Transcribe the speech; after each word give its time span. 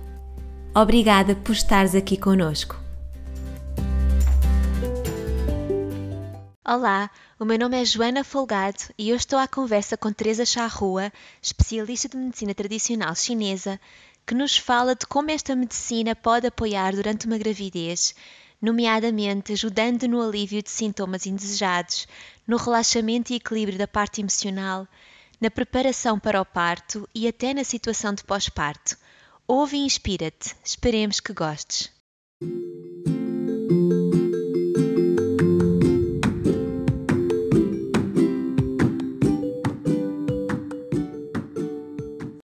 Obrigada 0.75 1.35
por 1.35 1.51
estares 1.51 1.93
aqui 1.93 2.17
conosco. 2.17 2.75
Olá, 6.67 7.11
o 7.39 7.45
meu 7.45 7.57
nome 7.57 7.81
é 7.81 7.85
Joana 7.85 8.21
Folgado 8.23 8.83
e 8.97 9.09
eu 9.09 9.15
estou 9.15 9.39
à 9.39 9.47
conversa 9.47 9.95
com 9.95 10.11
Teresa 10.11 10.45
Charrua, 10.45 11.13
especialista 11.41 12.09
de 12.09 12.17
medicina 12.17 12.53
tradicional 12.53 13.15
chinesa, 13.15 13.79
que 14.25 14.35
nos 14.35 14.57
fala 14.57 14.95
de 14.95 15.05
como 15.05 15.31
esta 15.31 15.55
medicina 15.55 16.13
pode 16.15 16.47
apoiar 16.47 16.95
durante 16.95 17.25
uma 17.25 17.37
gravidez, 17.37 18.13
nomeadamente 18.61 19.53
ajudando 19.53 20.05
no 20.07 20.21
alívio 20.21 20.61
de 20.61 20.69
sintomas 20.69 21.25
indesejados, 21.25 22.05
no 22.49 22.57
relaxamento 22.57 23.31
e 23.31 23.35
equilíbrio 23.35 23.77
da 23.77 23.87
parte 23.87 24.21
emocional, 24.21 24.87
na 25.39 25.51
preparação 25.51 26.19
para 26.19 26.41
o 26.41 26.45
parto 26.45 27.07
e 27.13 27.27
até 27.27 27.53
na 27.53 27.63
situação 27.63 28.11
de 28.11 28.23
pós-parto. 28.23 28.97
Ouve 29.47 29.77
e 29.77 29.85
inspira-te. 29.85 30.55
Esperemos 30.65 31.19
que 31.19 31.31
gostes. 31.31 31.91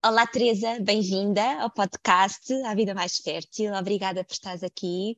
Olá, 0.04 0.26
Teresa, 0.26 0.80
bem-vinda 0.80 1.62
ao 1.62 1.70
podcast 1.70 2.52
A 2.64 2.74
Vida 2.74 2.92
Mais 2.92 3.18
Fértil. 3.18 3.72
Obrigada 3.72 4.24
por 4.24 4.32
estares 4.32 4.64
aqui. 4.64 5.16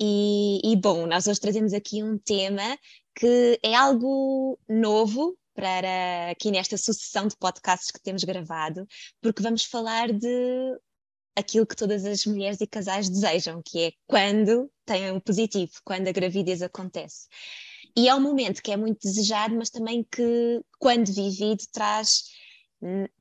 E, 0.00 0.60
e, 0.62 0.76
bom, 0.76 1.06
nós 1.06 1.26
hoje 1.26 1.40
trazemos 1.40 1.72
aqui 1.72 2.02
um 2.02 2.18
tema 2.18 2.78
que 3.14 3.58
é 3.62 3.74
algo 3.74 4.58
novo 4.68 5.38
para 5.54 6.30
aqui 6.30 6.50
nesta 6.50 6.76
sucessão 6.76 7.26
de 7.26 7.36
podcasts 7.36 7.90
que 7.90 8.00
temos 8.00 8.22
gravado, 8.24 8.86
porque 9.22 9.42
vamos 9.42 9.64
falar 9.64 10.12
de 10.12 10.78
aquilo 11.34 11.66
que 11.66 11.76
todas 11.76 12.04
as 12.04 12.26
mulheres 12.26 12.60
e 12.60 12.66
casais 12.66 13.08
desejam, 13.08 13.62
que 13.64 13.84
é 13.84 13.92
quando 14.06 14.70
têm 14.84 15.12
um 15.12 15.20
positivo, 15.20 15.72
quando 15.82 16.08
a 16.08 16.12
gravidez 16.12 16.60
acontece. 16.60 17.26
E 17.96 18.08
é 18.08 18.14
um 18.14 18.20
momento 18.20 18.62
que 18.62 18.72
é 18.72 18.76
muito 18.76 19.00
desejado, 19.00 19.54
mas 19.54 19.70
também 19.70 20.06
que, 20.10 20.60
quando 20.78 21.12
vivido, 21.12 21.64
traz 21.72 22.24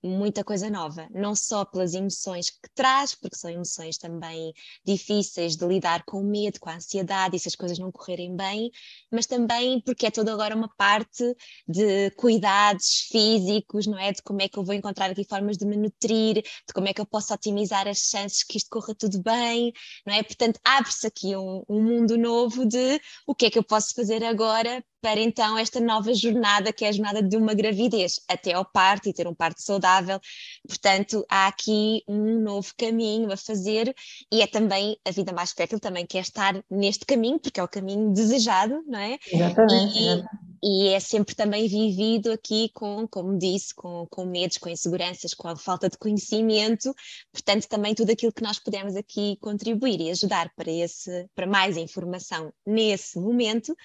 muita 0.04 0.44
coisa 0.44 0.70
nova, 0.70 1.08
não 1.12 1.36
só 1.36 1.66
pelas 1.66 1.94
emoções 1.94 2.50
que 2.50 2.70
traz, 2.74 3.16
porque 3.16 3.36
são 3.36 3.50
emoções 3.50 3.98
também 3.98 4.54
difíceis 4.86 5.56
de 5.56 5.66
lidar 5.66 6.04
com 6.06 6.22
o 6.22 6.24
medo, 6.24 6.60
com 6.60 6.70
a 6.70 6.76
ansiedade 6.76 7.36
e 7.36 7.40
se 7.40 7.48
as 7.48 7.56
coisas 7.56 7.80
não 7.80 7.92
correrem 7.92 8.36
bem, 8.36 8.70
mas 9.12 9.26
também 9.26 9.82
porque 9.82 10.06
é 10.06 10.12
toda 10.12 10.32
agora 10.34 10.56
uma 10.56 10.70
parte 10.78 11.24
de 11.68 12.12
cuidados 12.12 13.08
físicos, 13.12 13.88
não 13.88 13.98
é? 13.98 14.12
De 14.12 14.22
como 14.22 14.42
é 14.42 14.48
que 14.48 14.58
eu 14.58 14.64
vou 14.64 14.76
encontrar 14.76 15.10
aqui 15.10 15.24
formas 15.24 15.58
de 15.58 15.66
me 15.66 15.78
nutrir, 15.78 16.36
de 16.36 16.74
como 16.74 16.88
é 16.88 16.94
que 16.94 17.02
eu 17.02 17.06
posso 17.06 17.34
otimizar 17.34 17.88
as 17.88 18.00
chances 18.00 18.44
que 18.44 18.58
isto 18.58 18.70
corra 18.70 18.94
tudo 18.96 19.22
bem, 19.22 19.74
não 20.06 20.14
é? 20.14 20.24
Portanto, 20.24 20.60
abre-se 20.64 21.08
aqui 21.08 21.36
um, 21.36 21.64
um 21.68 21.82
mundo 21.84 22.18
novo 22.18 22.66
de 22.66 23.02
o 23.26 23.34
que 23.34 23.48
é 23.48 23.50
que 23.50 23.60
eu 23.60 23.64
posso 23.64 23.94
fazer 23.94 24.24
agora 24.24 24.84
para 25.06 25.22
então 25.22 25.56
esta 25.56 25.80
nova 25.80 26.12
jornada, 26.16 26.74
que 26.74 26.84
é 26.84 26.88
a 26.88 26.92
jornada 26.92 27.22
de 27.22 27.38
uma 27.38 27.54
gravidez, 27.54 28.20
até 28.28 28.54
ao 28.54 28.66
parto 28.66 29.08
e 29.08 29.14
ter 29.14 29.28
um 29.28 29.36
parto 29.36 29.62
saudável. 29.62 30.20
Portanto, 30.68 31.24
há 31.30 31.46
aqui 31.46 32.02
um 32.08 32.42
novo 32.42 32.74
caminho 32.76 33.32
a 33.32 33.38
fazer 33.38 33.94
e 34.34 34.42
é 34.42 34.48
também 34.48 34.98
a 35.06 35.12
vida 35.12 35.32
mais 35.32 35.52
fértil 35.52 35.80
também 35.80 36.08
quer 36.08 36.22
estar 36.22 36.60
neste 36.72 37.06
caminho, 37.06 37.38
porque 37.38 37.60
é 37.60 37.64
o 37.64 37.68
caminho 37.68 38.12
desejado, 38.14 38.84
não 38.88 38.98
é? 38.98 39.20
Exatamente. 39.32 39.96
E, 39.96 40.24
e 40.64 40.88
é 40.90 41.00
sempre 41.00 41.36
também 41.36 41.68
vivido 41.68 42.32
aqui 42.32 42.70
com, 42.74 43.08
como 43.08 43.38
disse, 43.38 43.74
com, 43.74 44.08
com 44.10 44.26
medos, 44.26 44.58
com 44.58 44.70
inseguranças, 44.70 45.34
com 45.34 45.48
a 45.48 45.56
falta 45.56 45.90
de 45.90 45.98
conhecimento, 45.98 46.94
portanto 47.32 47.68
também 47.68 47.94
tudo 47.96 48.12
aquilo 48.12 48.34
que 48.34 48.44
nós 48.44 48.60
pudermos 48.60 48.96
aqui 48.96 49.38
contribuir 49.42 50.00
e 50.02 50.12
ajudar 50.12 50.52
para, 50.56 50.72
esse, 50.72 51.28
para 51.36 51.48
mais 51.48 51.78
informação 51.78 52.54
nesse 52.66 53.20
momento 53.20 53.76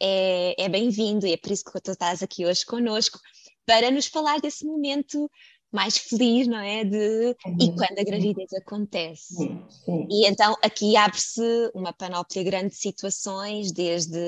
é, 0.00 0.54
é 0.64 0.68
bem-vindo. 0.68 1.26
E 1.26 1.32
é 1.32 1.36
por 1.36 1.52
isso 1.52 1.64
que 1.64 1.80
tu 1.80 1.92
estás 1.92 2.22
aqui 2.22 2.46
hoje 2.46 2.64
conosco, 2.64 3.18
para 3.64 3.90
nos 3.90 4.06
falar 4.06 4.40
desse 4.40 4.64
momento 4.64 5.30
mais 5.72 5.98
feliz, 5.98 6.46
não 6.46 6.58
é? 6.58 6.84
De, 6.84 7.36
uhum. 7.44 7.56
E 7.60 7.74
quando 7.74 7.98
a 7.98 8.04
gravidez 8.04 8.52
acontece. 8.54 9.34
Sim, 9.34 9.64
sim. 9.68 10.06
E 10.10 10.26
então 10.26 10.56
aqui 10.62 10.96
abre-se 10.96 11.70
uma 11.74 11.92
panóplia 11.92 12.44
grande 12.44 12.70
de 12.70 12.76
situações, 12.76 13.72
desde 13.72 14.18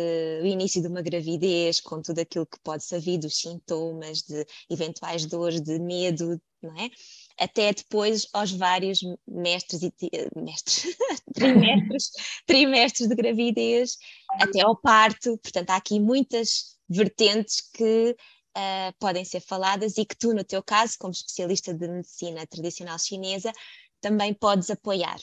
o 0.42 0.46
início 0.46 0.82
de 0.82 0.88
uma 0.88 1.02
gravidez, 1.02 1.80
com 1.80 2.02
tudo 2.02 2.18
aquilo 2.18 2.46
que 2.46 2.58
pode 2.60 2.84
ser 2.84 3.00
dos 3.18 3.38
sintomas, 3.38 4.22
de 4.22 4.44
eventuais 4.68 5.24
dores, 5.24 5.60
de 5.60 5.78
medo, 5.78 6.40
não 6.62 6.76
é? 6.78 6.90
Até 7.38 7.72
depois 7.72 8.26
aos 8.32 8.50
vários 8.50 9.00
mestres 9.26 9.82
e 9.82 9.92
mestres, 10.36 10.96
trimestres, 11.34 12.10
trimestres 12.46 13.08
de 13.08 13.14
gravidez, 13.14 13.96
até 14.32 14.60
ao 14.60 14.76
parto. 14.76 15.38
Portanto, 15.38 15.70
há 15.70 15.76
aqui 15.76 16.00
muitas 16.00 16.76
vertentes 16.88 17.60
que 17.60 18.16
uh, 18.56 18.94
podem 18.98 19.24
ser 19.24 19.40
faladas 19.40 19.98
e 19.98 20.04
que 20.04 20.16
tu, 20.16 20.34
no 20.34 20.44
teu 20.44 20.62
caso, 20.62 20.96
como 20.98 21.12
especialista 21.12 21.74
de 21.74 21.88
medicina 21.88 22.46
tradicional 22.46 22.98
chinesa, 22.98 23.52
também 24.00 24.32
podes 24.34 24.70
apoiar. 24.70 25.18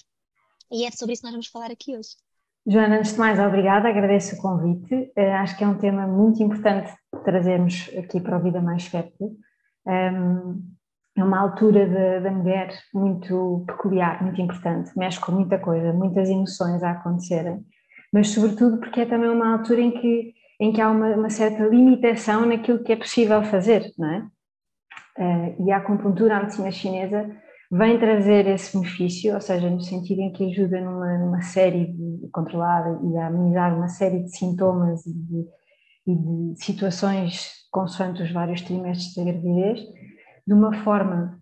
E 0.71 0.85
é 0.85 0.91
sobre 0.91 1.13
isso 1.13 1.21
que 1.21 1.27
nós 1.27 1.33
vamos 1.33 1.47
falar 1.47 1.71
aqui 1.71 1.97
hoje. 1.97 2.09
Joana, 2.67 2.97
antes 2.97 3.13
de 3.13 3.19
mais, 3.19 3.39
obrigada, 3.39 3.89
agradeço 3.89 4.35
o 4.35 4.41
convite. 4.41 5.11
Uh, 5.17 5.31
acho 5.39 5.57
que 5.57 5.63
é 5.63 5.67
um 5.67 5.77
tema 5.77 6.07
muito 6.07 6.41
importante 6.41 6.91
trazermos 7.23 7.89
aqui 7.97 8.19
para 8.19 8.37
a 8.37 8.39
Vida 8.39 8.61
Mais 8.61 8.85
Fértil. 8.85 9.37
Um, 9.85 10.75
é 11.17 11.23
uma 11.23 11.39
altura 11.39 12.19
da 12.19 12.29
mulher 12.29 12.77
muito 12.93 13.63
peculiar, 13.65 14.21
muito 14.21 14.41
importante, 14.41 14.91
mexe 14.97 15.19
com 15.19 15.31
muita 15.31 15.57
coisa, 15.57 15.93
muitas 15.93 16.29
emoções 16.29 16.83
a 16.83 16.91
acontecerem, 16.91 17.65
mas 18.11 18.29
sobretudo 18.29 18.79
porque 18.79 19.01
é 19.01 19.05
também 19.05 19.29
uma 19.29 19.53
altura 19.53 19.79
em 19.79 19.91
que 19.91 20.33
em 20.59 20.71
que 20.71 20.81
há 20.81 20.89
uma, 20.89 21.15
uma, 21.15 21.29
certa 21.29 21.63
limitação 21.63 22.45
naquilo 22.45 22.83
que 22.83 22.93
é 22.93 22.95
possível 22.95 23.43
fazer, 23.43 23.91
não 23.97 24.09
é? 24.09 24.27
Uh, 25.17 25.67
e 25.67 25.71
a 25.71 25.77
acupuntura, 25.77 26.37
a 26.37 26.41
medicina 26.41 26.71
chinesa, 26.71 27.35
vem 27.71 27.97
trazer 27.99 28.47
esse 28.47 28.77
benefício, 28.77 29.33
ou 29.33 29.41
seja, 29.41 29.69
no 29.69 29.81
sentido 29.81 30.21
em 30.21 30.31
que 30.31 30.51
ajuda 30.51 30.79
numa, 30.81 31.17
numa 31.17 31.41
série 31.41 31.87
de 31.87 32.29
controlar 32.31 32.99
e 33.03 33.17
a 33.17 33.27
amenizar 33.27 33.75
uma 33.75 33.87
série 33.87 34.23
de 34.23 34.35
sintomas 34.35 35.05
e 35.05 35.13
de, 35.13 35.45
e 36.07 36.15
de 36.15 36.63
situações 36.63 37.51
consoante 37.71 38.23
os 38.23 38.31
vários 38.31 38.61
trimestres 38.61 39.15
da 39.15 39.23
gravidez, 39.23 39.81
de 40.47 40.53
uma 40.53 40.73
forma 40.83 41.39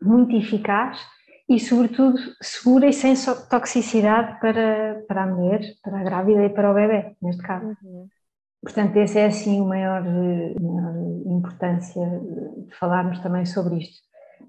muito 0.00 0.36
eficaz 0.36 1.00
e, 1.48 1.58
sobretudo, 1.58 2.18
segura 2.40 2.86
e 2.86 2.92
sem 2.92 3.14
toxicidade 3.50 4.38
para, 4.40 5.02
para 5.08 5.24
a 5.24 5.26
mulher, 5.26 5.60
para 5.82 6.00
a 6.00 6.04
grávida 6.04 6.44
e 6.44 6.50
para 6.50 6.70
o 6.70 6.74
bebê, 6.74 7.16
neste 7.20 7.42
caso. 7.42 7.76
Uhum. 7.82 8.08
Portanto, 8.62 8.96
essa 8.96 9.18
é 9.18 9.26
assim 9.26 9.60
a 9.60 9.64
maior, 9.64 10.02
maior, 10.04 10.94
importância 11.26 12.00
de 12.68 12.74
falarmos 12.76 13.18
também 13.18 13.44
sobre 13.44 13.78
isto 13.78 14.00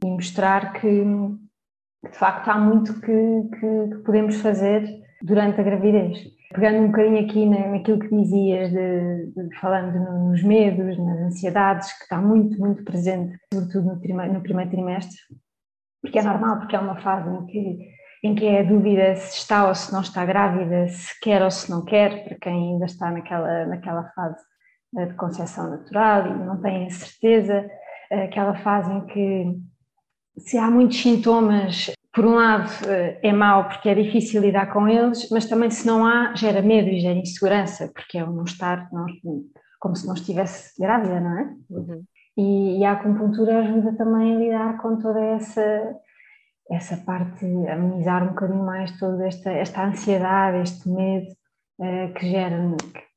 e 0.04 0.08
mostrar 0.08 0.74
que, 0.74 1.04
de 1.04 2.18
facto 2.18 2.48
há 2.50 2.60
muito 2.60 2.94
que, 3.02 3.50
que, 3.60 3.96
que 3.96 4.04
podemos 4.06 4.36
fazer 4.36 4.88
durante 5.24 5.60
a 5.60 5.64
gravidez. 5.64 6.20
Pegando 6.54 6.84
um 6.84 6.88
bocadinho 6.88 7.26
aqui 7.26 7.46
naquilo 7.48 8.00
que 8.00 8.16
dizias, 8.16 8.70
de, 8.70 9.32
de, 9.32 9.56
falando 9.60 9.98
nos 10.30 10.44
medos, 10.44 10.96
nas 11.00 11.20
ansiedades, 11.22 11.92
que 11.94 12.04
está 12.04 12.22
muito, 12.22 12.60
muito 12.60 12.84
presente, 12.84 13.36
sobretudo 13.52 13.86
no, 13.86 14.34
no 14.34 14.42
primeiro 14.42 14.70
trimestre, 14.70 15.18
porque 16.00 16.20
é 16.20 16.22
normal, 16.22 16.60
porque 16.60 16.76
é 16.76 16.80
uma 16.80 17.02
fase 17.02 17.28
em 17.30 17.46
que 17.48 17.80
em 18.24 18.34
que 18.34 18.46
é 18.46 18.62
a 18.62 18.64
dúvida 18.64 19.16
se 19.18 19.40
está 19.40 19.68
ou 19.68 19.76
se 19.76 19.92
não 19.92 20.02
está 20.02 20.26
grávida, 20.26 20.88
se 20.88 21.20
quer 21.20 21.44
ou 21.44 21.52
se 21.52 21.70
não 21.70 21.84
quer, 21.84 22.24
para 22.24 22.38
quem 22.40 22.74
ainda 22.74 22.86
está 22.86 23.12
naquela, 23.12 23.66
naquela 23.66 24.04
fase 24.16 24.42
eh, 24.98 25.06
de 25.08 25.14
concepção 25.16 25.70
natural 25.70 26.28
e 26.28 26.46
não 26.46 26.62
tem 26.62 26.88
a 26.88 26.90
certeza, 26.90 27.70
aquela 28.10 28.56
fase 28.56 28.92
em 28.92 29.06
que 29.08 29.58
se 30.38 30.58
há 30.58 30.70
muitos 30.70 31.02
sintomas, 31.02 31.92
por 32.14 32.26
um 32.26 32.36
lado 32.36 32.70
eh, 32.88 33.20
é 33.24 33.34
mau 33.34 33.68
porque 33.68 33.90
é 33.90 33.96
difícil 33.96 34.42
lidar 34.42 34.72
com 34.72 34.88
eles, 34.88 35.30
mas 35.30 35.46
também 35.46 35.70
se 35.70 35.86
não 35.86 36.06
há, 36.06 36.34
gera 36.36 36.62
medo 36.62 36.90
e 36.90 37.00
gera 37.00 37.18
insegurança, 37.18 37.92
porque 37.94 38.18
é 38.18 38.24
o 38.24 38.32
não 38.32 38.44
estar, 38.44 38.88
não, 38.92 39.06
como 39.80 39.96
se 39.96 40.08
não 40.08 40.14
estivesse 40.14 40.80
grávida, 40.80 41.20
não 41.20 41.40
é? 41.40 41.54
Uhum. 41.70 42.04
E, 42.38 42.80
e, 42.80 42.86
a 42.86 42.94
acupuntura 42.94 43.60
ajuda 43.60 43.94
também 43.96 44.36
a 44.36 44.40
lidar 44.40 44.82
com 44.82 44.98
toda 44.98 45.20
essa, 45.20 45.96
essa 46.70 46.98
parte, 46.98 47.46
amenizar 47.46 48.24
um 48.24 48.30
bocadinho 48.30 48.66
mais 48.66 48.98
toda 49.00 49.28
esta, 49.28 49.52
esta 49.52 49.86
ansiedade, 49.86 50.64
este 50.64 50.90
medo 50.90 51.32
uh, 51.80 52.14
que 52.14 52.30
gera, 52.30 52.58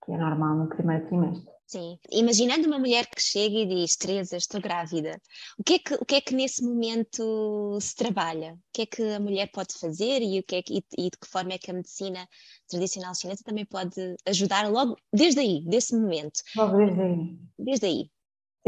que 0.05 0.13
é 0.13 0.17
normal 0.17 0.57
no 0.57 0.69
primeiro 0.69 1.07
trimestre. 1.07 1.57
Sim, 1.69 1.99
imaginando 2.13 2.69
uma 2.69 2.79
mulher 2.79 3.07
que 3.07 3.21
chega 3.21 3.57
e 3.57 3.67
diz, 3.67 3.97
Teresa, 3.97 4.37
estou 4.37 4.61
grávida, 4.61 5.21
o 5.59 5.65
que, 5.65 5.75
é 5.75 5.79
que, 5.81 5.95
o 5.95 6.05
que 6.05 6.15
é 6.15 6.21
que 6.21 6.33
nesse 6.33 6.63
momento 6.63 7.77
se 7.81 7.97
trabalha? 7.97 8.53
O 8.53 8.59
que 8.73 8.83
é 8.83 8.87
que 8.87 9.03
a 9.03 9.19
mulher 9.19 9.51
pode 9.51 9.77
fazer 9.77 10.23
e, 10.23 10.39
o 10.39 10.45
que 10.45 10.57
é 10.57 10.63
que, 10.63 10.75
e, 10.75 10.85
e 10.97 11.11
de 11.11 11.19
que 11.19 11.27
forma 11.27 11.55
é 11.55 11.59
que 11.59 11.69
a 11.69 11.75
medicina 11.75 12.29
tradicional 12.71 13.17
chinesa 13.17 13.43
também 13.45 13.65
pode 13.65 14.15
ajudar 14.29 14.71
logo 14.71 14.97
desde 15.13 15.41
aí, 15.41 15.65
desse 15.67 15.97
momento? 15.97 16.41
Logo 16.57 16.77
desde 16.77 17.03
aí. 17.03 17.39
Desde 17.59 17.87
aí. 17.87 18.11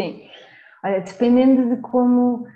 Sim. 0.00 0.28
Olha, 0.84 1.00
dependendo 1.00 1.76
de 1.76 1.80
como, 1.82 2.48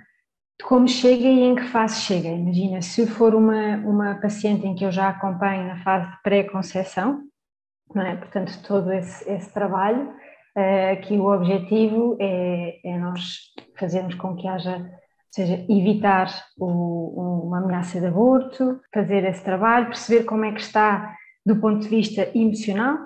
como 0.63 0.89
chega 0.89 1.25
e 1.25 1.43
em 1.43 1.55
que 1.55 1.65
fase 1.65 2.01
chega. 2.01 2.29
Imagina, 2.29 2.83
se 2.83 3.07
for 3.07 3.35
uma, 3.35 3.77
uma 3.79 4.15
paciente 4.17 4.67
em 4.67 4.75
que 4.75 4.85
eu 4.85 4.93
já 4.93 5.09
acompanho 5.09 5.67
na 5.67 5.83
fase 5.83 6.11
de 6.11 6.23
pré-conceição, 6.23 7.23
é? 7.95 8.17
portanto, 8.17 8.63
todo 8.67 8.93
esse, 8.93 9.29
esse 9.31 9.53
trabalho 9.53 10.13
eh, 10.55 10.93
aqui 10.93 11.15
o 11.15 11.33
objetivo 11.33 12.17
é, 12.21 12.79
é, 12.85 12.99
nós 12.99 13.53
fazermos 13.79 14.15
com 14.15 14.37
que 14.37 14.47
haja, 14.47 14.77
ou 14.77 14.85
seja, 15.31 15.65
evitar 15.69 16.29
o, 16.59 17.47
uma 17.47 17.59
ameaça 17.59 18.01
de 18.01 18.07
aborto, 18.07 18.81
fazer 18.93 19.25
esse 19.25 19.43
trabalho, 19.43 19.87
perceber 19.87 20.25
como 20.25 20.45
é 20.45 20.53
que 20.53 20.61
está 20.61 21.17
do 21.45 21.57
ponto 21.57 21.81
de 21.81 21.89
vista 21.89 22.31
emocional, 22.35 22.99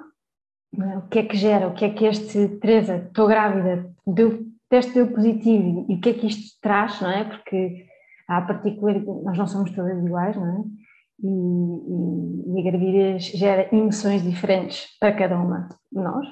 é? 0.76 0.98
o 0.98 1.02
que 1.08 1.18
é 1.20 1.22
que 1.22 1.36
gera, 1.36 1.68
o 1.68 1.74
que 1.74 1.84
é 1.84 1.90
que 1.90 2.04
este, 2.04 2.48
Teresa, 2.60 2.96
estou 2.96 3.28
grávida, 3.28 3.88
deu, 4.06 4.44
teste 4.68 4.92
deu 4.92 5.12
positivo 5.12 5.86
e 5.88 5.94
o 5.94 6.00
que 6.00 6.10
é 6.10 6.14
que 6.14 6.26
isto 6.26 6.58
traz, 6.60 7.00
não 7.00 7.10
é? 7.10 7.24
Porque 7.24 7.86
há 8.28 8.42
particular, 8.42 9.00
nós 9.00 9.38
não 9.38 9.46
somos 9.46 9.70
todas 9.70 10.04
iguais, 10.04 10.36
não 10.36 10.46
é? 10.46 10.64
E, 11.18 11.26
e, 11.28 12.54
e 12.54 12.60
a 12.60 12.70
gravidez 12.70 13.24
gera 13.24 13.74
emoções 13.74 14.22
diferentes 14.22 14.86
para 14.98 15.16
cada 15.16 15.38
uma 15.38 15.68
de 15.90 16.00
nós. 16.02 16.26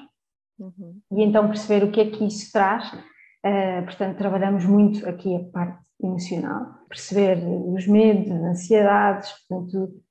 Uhum. 0.59 0.99
E 1.11 1.23
então 1.23 1.47
perceber 1.47 1.85
o 1.85 1.91
que 1.91 2.01
é 2.01 2.09
que 2.09 2.25
isso 2.25 2.51
traz. 2.51 2.91
Uh, 2.93 3.83
portanto, 3.85 4.17
trabalhamos 4.17 4.65
muito 4.65 5.07
aqui 5.07 5.35
a 5.35 5.43
parte 5.51 5.79
emocional, 6.01 6.79
perceber 6.89 7.37
os 7.45 7.87
medos, 7.87 8.31
as 8.31 8.41
ansiedades, 8.41 9.31
portanto, 9.47 10.01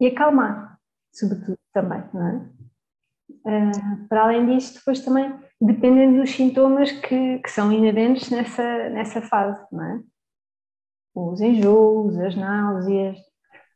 e 0.00 0.06
acalmar, 0.06 0.78
sobretudo 1.12 1.58
também, 1.72 2.02
não 2.12 2.26
é? 2.26 2.50
Uh, 3.30 4.08
para 4.08 4.24
além 4.24 4.46
disso, 4.46 4.74
depois 4.74 5.00
também, 5.00 5.34
dependendo 5.60 6.20
dos 6.20 6.30
sintomas 6.30 6.92
que, 6.92 7.38
que 7.38 7.50
são 7.50 7.72
inerentes 7.72 8.30
nessa, 8.30 8.88
nessa 8.90 9.22
fase, 9.22 9.60
não 9.72 9.84
é? 9.84 10.00
Os 11.14 11.40
enjoos, 11.40 12.18
as 12.18 12.36
náuseas, 12.36 13.18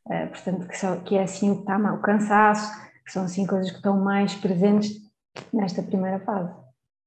uh, 0.05 0.29
portanto, 0.29 0.67
que, 0.67 0.77
são, 0.77 1.03
que 1.03 1.15
é 1.15 1.23
assim 1.23 1.49
o 1.49 1.55
que 1.55 1.61
está 1.61 1.79
mal, 1.79 1.97
o 1.97 2.01
cansaço, 2.01 2.71
que 3.03 3.11
são 3.11 3.23
assim 3.23 3.47
coisas 3.47 3.71
que 3.71 3.77
estão 3.77 3.99
mais 3.99 4.35
presentes 4.35 4.91
nesta 5.51 5.81
primeira 5.81 6.19
fase. 6.19 6.53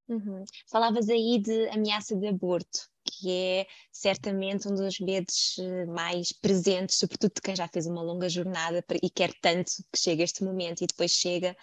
Uhum. 0.08 0.44
Falavas 0.70 1.08
aí 1.08 1.40
de 1.40 1.68
ameaça 1.68 2.14
de 2.14 2.26
aborto, 2.26 2.80
que 3.04 3.30
é 3.30 3.66
certamente 3.90 4.68
um 4.68 4.74
dos 4.74 5.00
medos 5.00 5.56
eh, 5.58 5.86
mais 5.86 6.30
presentes, 6.32 6.98
sobretudo 6.98 7.32
de 7.34 7.40
quem 7.40 7.56
já 7.56 7.66
fez 7.68 7.86
uma 7.86 8.02
longa 8.02 8.28
jornada 8.28 8.84
e 9.02 9.08
quer 9.08 9.32
tanto 9.40 9.72
que 9.90 9.98
chegue 9.98 10.22
este 10.22 10.44
momento 10.44 10.82
e 10.82 10.86
depois 10.86 11.10
chega 11.10 11.56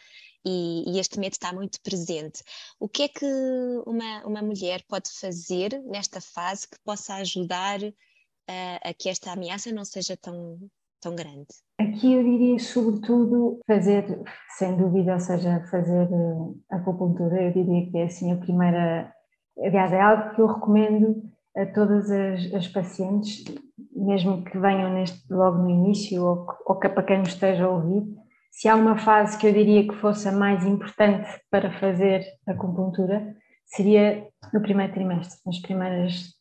e, 0.45 0.83
e, 0.87 0.99
este 0.99 1.19
medo 1.19 1.33
está 1.33 1.53
muito 1.53 1.79
presente. 1.81 2.43
O 2.79 2.89
que 2.89 3.03
é 3.03 3.07
que 3.07 3.25
uma, 3.85 4.25
uma 4.25 4.41
mulher 4.41 4.83
pode 4.87 5.09
fazer 5.19 5.81
nesta 5.85 6.19
fase 6.19 6.67
que 6.67 6.77
possa 6.83 7.15
ajudar 7.15 7.79
a, 8.47 8.89
a 8.89 8.93
que 8.93 9.09
esta 9.09 9.31
ameaça 9.31 9.71
não 9.71 9.85
seja 9.85 10.17
tão, 10.17 10.57
tão 10.99 11.15
grande? 11.15 11.47
Aqui 11.79 12.13
eu 12.13 12.23
diria, 12.23 12.59
sobretudo, 12.59 13.59
fazer, 13.65 14.21
sem 14.57 14.77
dúvida, 14.77 15.13
ou 15.13 15.19
seja, 15.19 15.65
fazer 15.69 16.07
eh, 16.11 16.75
acupuntura, 16.75 17.41
eu 17.41 17.51
diria 17.51 17.89
que 17.89 17.97
é 17.97 18.03
assim 18.03 18.31
a 18.31 18.37
primeira. 18.37 19.13
Aliás, 19.57 19.91
é 19.91 19.99
algo 19.99 20.35
que 20.35 20.41
eu 20.41 20.47
recomendo 20.47 21.23
a 21.55 21.65
todas 21.65 22.09
as, 22.09 22.53
as 22.53 22.67
pacientes, 22.67 23.43
mesmo 23.93 24.43
que 24.43 24.57
venham 24.57 24.93
neste, 24.93 25.21
logo 25.31 25.57
no 25.57 25.69
início 25.69 26.23
ou, 26.23 26.47
ou 26.65 26.79
que 26.79 26.87
para 26.87 27.03
quem 27.03 27.19
nos 27.19 27.29
esteja 27.29 27.65
a 27.65 27.69
ouvir. 27.69 28.03
Se 28.51 28.67
há 28.67 28.75
uma 28.75 28.97
fase 28.97 29.37
que 29.37 29.47
eu 29.47 29.53
diria 29.53 29.87
que 29.87 29.95
fosse 29.95 30.27
a 30.27 30.31
mais 30.31 30.65
importante 30.65 31.27
para 31.49 31.71
fazer 31.79 32.23
acupuntura, 32.45 33.35
seria 33.65 34.27
no 34.53 34.61
primeiro 34.61 34.93
trimestre, 34.93 35.39
nas 35.45 35.59
primeiras 35.59 36.33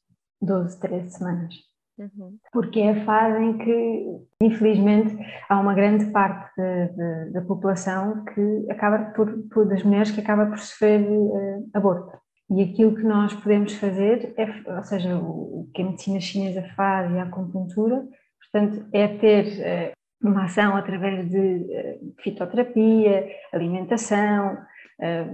12, 0.43 0.81
13 0.81 1.11
semanas. 1.11 1.55
Uhum. 1.97 2.39
Porque 2.53 2.81
é 2.81 2.91
a 2.91 3.05
fase 3.05 3.39
em 3.43 3.59
que, 3.59 4.07
infelizmente, 4.41 5.17
há 5.49 5.61
uma 5.61 5.75
grande 5.75 6.07
parte 6.07 6.51
de, 6.57 6.89
de, 6.89 7.33
da 7.33 7.43
população 7.43 8.25
que 8.25 8.67
acaba 8.71 9.13
por, 9.13 9.31
por, 9.49 9.69
das 9.69 9.83
mulheres 9.83 10.11
que 10.11 10.21
acaba 10.21 10.47
por 10.47 10.59
sofrer 10.59 11.03
uh, 11.03 11.71
aborto. 11.75 12.19
E 12.51 12.63
aquilo 12.63 12.97
que 12.97 13.05
nós 13.05 13.33
podemos 13.35 13.75
fazer, 13.75 14.35
é, 14.37 14.77
ou 14.77 14.83
seja, 14.83 15.17
o, 15.17 15.61
o 15.61 15.71
que 15.73 15.83
a 15.83 15.85
medicina 15.85 16.21
chinesa 16.21 16.63
faz 16.75 17.13
e 17.13 17.19
a 17.19 17.25
acupuntura, 17.25 18.03
portanto, 18.41 18.89
é 18.93 19.07
ter 19.07 19.93
uh, 19.93 20.00
uma 20.23 20.45
ação 20.45 20.77
através 20.77 21.29
de 21.29 21.39
uh, 21.39 22.15
fitoterapia, 22.23 23.29
alimentação, 23.53 24.59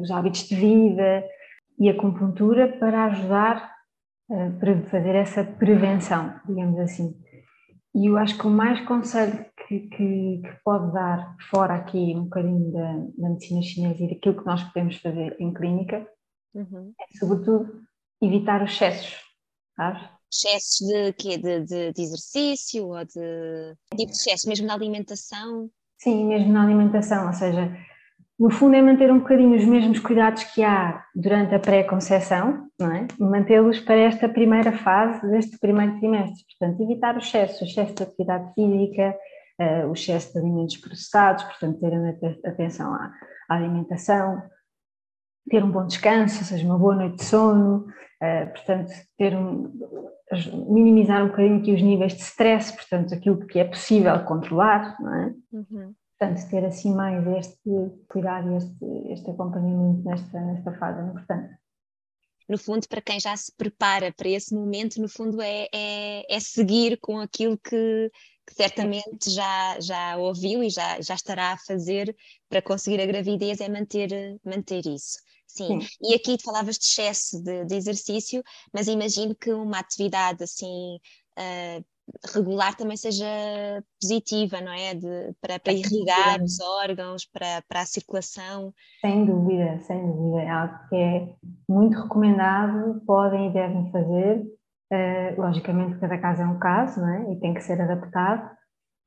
os 0.01 0.13
hábitos 0.13 0.49
de 0.49 0.55
vida 0.55 1.25
e 1.77 1.91
acupuntura 1.91 2.69
para 2.79 3.07
ajudar 3.07 3.75
para 4.61 4.81
fazer 4.83 5.15
essa 5.15 5.45
prevenção, 5.45 6.35
digamos 6.47 6.79
assim. 6.79 7.15
E 7.95 8.07
eu 8.07 8.19
acho 8.19 8.37
que 8.37 8.47
o 8.47 8.51
mais 8.51 8.79
conselho 8.83 9.47
que, 9.67 9.81
que, 9.89 10.43
que 10.43 10.57
pode 10.63 10.93
dar, 10.93 11.35
fora 11.49 11.75
aqui 11.75 12.15
um 12.15 12.25
bocadinho 12.25 12.71
da, 12.71 12.93
da, 13.17 13.29
medicina 13.31 13.63
chinesa 13.63 14.05
e 14.05 14.09
daquilo 14.09 14.37
que 14.37 14.45
nós 14.45 14.63
podemos 14.65 14.97
fazer 14.97 15.35
em 15.41 15.53
clínica, 15.55 16.07
uhum. 16.55 16.93
é 17.01 17.19
sobretudo 17.19 17.83
evitar 18.21 18.63
os 18.63 18.73
excessos, 18.73 19.19
sabes? 19.75 20.03
Excessos 20.45 20.87
de 20.87 21.13
quê? 21.15 21.39
De, 21.39 21.61
de, 21.61 21.93
de 21.93 22.03
exercício 22.03 22.89
ou 22.89 23.05
de 23.05 23.75
tipo 23.97 24.13
de 24.13 24.19
excesso, 24.19 24.49
mesmo 24.49 24.67
na 24.67 24.75
alimentação? 24.75 25.71
Sim, 25.99 26.27
mesmo 26.27 26.53
na 26.53 26.63
alimentação, 26.63 27.27
ou 27.27 27.33
seja, 27.33 27.75
no 28.39 28.51
fundo 28.51 28.77
é 28.77 28.83
manter 28.83 29.11
um 29.11 29.21
bocadinho 29.21 29.57
os 29.57 29.65
mesmos 29.65 29.99
cuidados 29.99 30.45
que 30.45 30.63
há 30.63 31.03
durante 31.15 31.55
a 31.55 31.59
pré-conceição, 31.59 32.69
não 32.79 32.93
é? 32.93 33.07
Mantê-los 33.19 33.81
para 33.81 33.97
esta 33.97 34.29
primeira 34.29 34.73
fase 34.73 35.27
deste 35.31 35.59
primeiro 35.59 35.99
trimestre. 35.99 36.45
Portanto, 36.59 36.83
evitar 36.83 37.15
o 37.15 37.19
excesso, 37.19 37.65
o 37.65 37.67
excesso 37.67 37.95
de 37.95 38.03
atividade 38.03 38.53
física, 38.53 39.17
uh, 39.59 39.89
o 39.89 39.95
excesso 39.95 40.35
de 40.35 40.39
alimentos 40.39 40.77
processados, 40.77 41.45
portanto, 41.45 41.81
ter 41.81 42.39
atenção 42.45 42.93
à, 42.93 43.11
alimentação, 43.49 44.43
ter 45.49 45.63
um 45.63 45.71
bom 45.71 45.87
descanso, 45.87 46.39
ou 46.39 46.45
seja, 46.45 46.65
uma 46.65 46.79
boa 46.79 46.95
noite 46.95 47.17
de 47.17 47.25
sono, 47.25 47.87
uh, 47.87 48.53
portanto, 48.53 48.93
ter 49.17 49.37
um, 49.37 49.73
minimizar 50.69 51.25
um 51.25 51.29
bocadinho 51.29 51.61
aqui 51.61 51.73
os 51.73 51.83
níveis 51.83 52.15
de 52.15 52.23
stress, 52.23 52.73
portanto, 52.75 53.15
aquilo 53.15 53.47
que 53.47 53.59
é 53.59 53.65
possível 53.65 54.19
controlar, 54.25 54.97
não 55.01 55.15
é? 55.15 55.35
Uhum. 55.53 55.95
Portanto, 56.19 56.49
ter 56.51 56.65
assim 56.65 56.95
mais 56.95 57.27
este 57.27 57.71
cuidado 58.09 58.51
e 58.53 58.57
este, 58.57 59.13
este 59.13 59.31
acompanhamento 59.31 60.03
nesta, 60.03 60.41
nesta 60.41 60.73
fase 60.73 61.01
é 61.01 61.05
importante. 61.05 61.55
No 62.49 62.57
fundo, 62.57 62.87
para 62.89 63.03
quem 63.03 63.19
já 63.19 63.37
se 63.37 63.53
prepara 63.57 64.13
para 64.13 64.29
esse 64.29 64.55
momento, 64.55 65.01
no 65.01 65.09
fundo 65.09 65.43
é, 65.43 65.67
é, 65.75 66.35
é 66.35 66.41
seguir 66.41 66.97
com 67.01 67.19
aquilo 67.19 67.59
que, 67.59 68.11
que 68.47 68.55
certamente 68.55 69.31
já, 69.31 69.81
já 69.81 70.17
ouviu 70.17 70.63
e 70.63 70.71
já, 70.71 71.01
já 71.01 71.15
estará 71.15 71.53
a 71.53 71.59
fazer 71.59 72.17
para 72.49 72.63
conseguir 72.63 73.01
a 73.01 73.07
gravidez, 73.07 73.61
é 73.61 73.69
manter, 73.69 74.39
manter 74.45 74.87
isso. 74.87 75.19
Sim. 75.57 75.81
Sim. 75.81 75.89
e 76.03 76.15
aqui 76.15 76.37
falavas 76.43 76.79
de 76.79 76.85
excesso 76.85 77.43
de, 77.43 77.65
de, 77.65 77.75
exercício, 77.75 78.43
mas 78.73 78.89
imagino 78.89 79.35
que 79.35 79.53
uma 79.53 79.79
atividade 79.79 80.45
assim 80.45 80.99
uh, 81.39 81.85
regular 82.35 82.77
também 82.77 82.97
seja 82.97 83.27
positiva, 84.01 84.61
não 84.61 84.73
é? 84.73 84.95
De, 84.95 85.35
para, 85.41 85.59
para 85.59 85.73
irrigar 85.73 86.41
os 86.43 86.61
órgãos, 86.61 87.25
para, 87.27 87.63
para 87.69 87.81
a 87.81 87.87
circulação. 87.87 88.73
Sem 89.01 89.25
dúvida, 89.25 89.81
sem 89.81 90.01
dúvida. 90.07 90.43
É 90.43 90.51
algo 90.51 90.75
que 90.89 90.97
é 90.97 91.35
muito 91.69 92.01
recomendado, 92.01 93.03
podem 93.07 93.51
e 93.51 93.53
devem 93.53 93.91
fazer. 93.91 94.45
Uh, 94.93 95.41
logicamente, 95.41 95.99
cada 95.99 96.19
caso 96.19 96.43
é 96.43 96.47
um 96.47 96.59
caso, 96.59 97.01
não 97.01 97.09
é? 97.09 97.33
E 97.33 97.41
tem 97.41 97.55
que 97.55 97.61
ser 97.61 97.81
adaptado. 97.81 98.55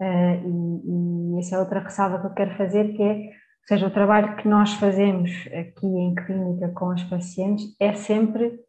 Uh, 0.01 1.35
e, 1.35 1.35
e 1.35 1.39
essa 1.39 1.55
é 1.55 1.59
outra 1.59 1.79
ressalva 1.79 2.19
que 2.19 2.27
eu 2.27 2.33
quero 2.33 2.57
fazer, 2.57 2.93
que 2.95 3.03
é, 3.03 3.29
seja, 3.69 3.87
o 3.87 3.91
trabalho 3.91 4.35
que 4.35 4.47
nós 4.47 4.73
fazemos 4.73 5.31
aqui 5.47 5.87
em 5.87 6.15
clínica 6.15 6.69
com 6.69 6.89
os 6.89 7.03
pacientes 7.03 7.75
é 7.79 7.93
sempre 7.93 8.59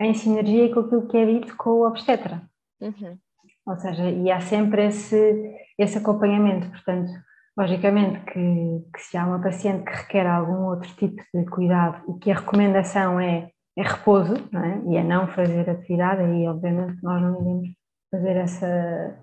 em 0.00 0.14
sinergia 0.14 0.72
com 0.72 0.80
aquilo 0.80 1.08
que 1.08 1.16
é 1.16 1.26
dito 1.26 1.56
com 1.56 1.70
o 1.70 1.86
obstetra. 1.86 2.42
Uhum. 2.80 3.18
Ou 3.66 3.76
seja, 3.76 4.08
e 4.10 4.30
há 4.30 4.40
sempre 4.40 4.86
esse, 4.86 5.54
esse 5.78 5.98
acompanhamento. 5.98 6.68
Portanto, 6.70 7.10
logicamente 7.56 8.20
que, 8.20 8.84
que 8.94 9.00
se 9.02 9.16
há 9.16 9.26
uma 9.26 9.42
paciente 9.42 9.84
que 9.84 9.96
requer 9.96 10.26
algum 10.26 10.66
outro 10.66 10.90
tipo 10.96 11.22
de 11.34 11.44
cuidado 11.46 12.02
e 12.08 12.18
que 12.18 12.30
a 12.30 12.36
recomendação 12.36 13.20
é 13.20 13.50
é 13.76 13.82
repouso, 13.82 14.34
é? 14.34 14.90
E 14.90 14.96
é 14.96 15.04
não 15.04 15.28
fazer 15.28 15.68
atividade, 15.68 16.22
aí 16.22 16.46
obviamente 16.46 17.02
nós 17.02 17.22
não 17.22 17.40
iremos 17.40 17.68
fazer 18.10 18.36
essa, 18.36 19.18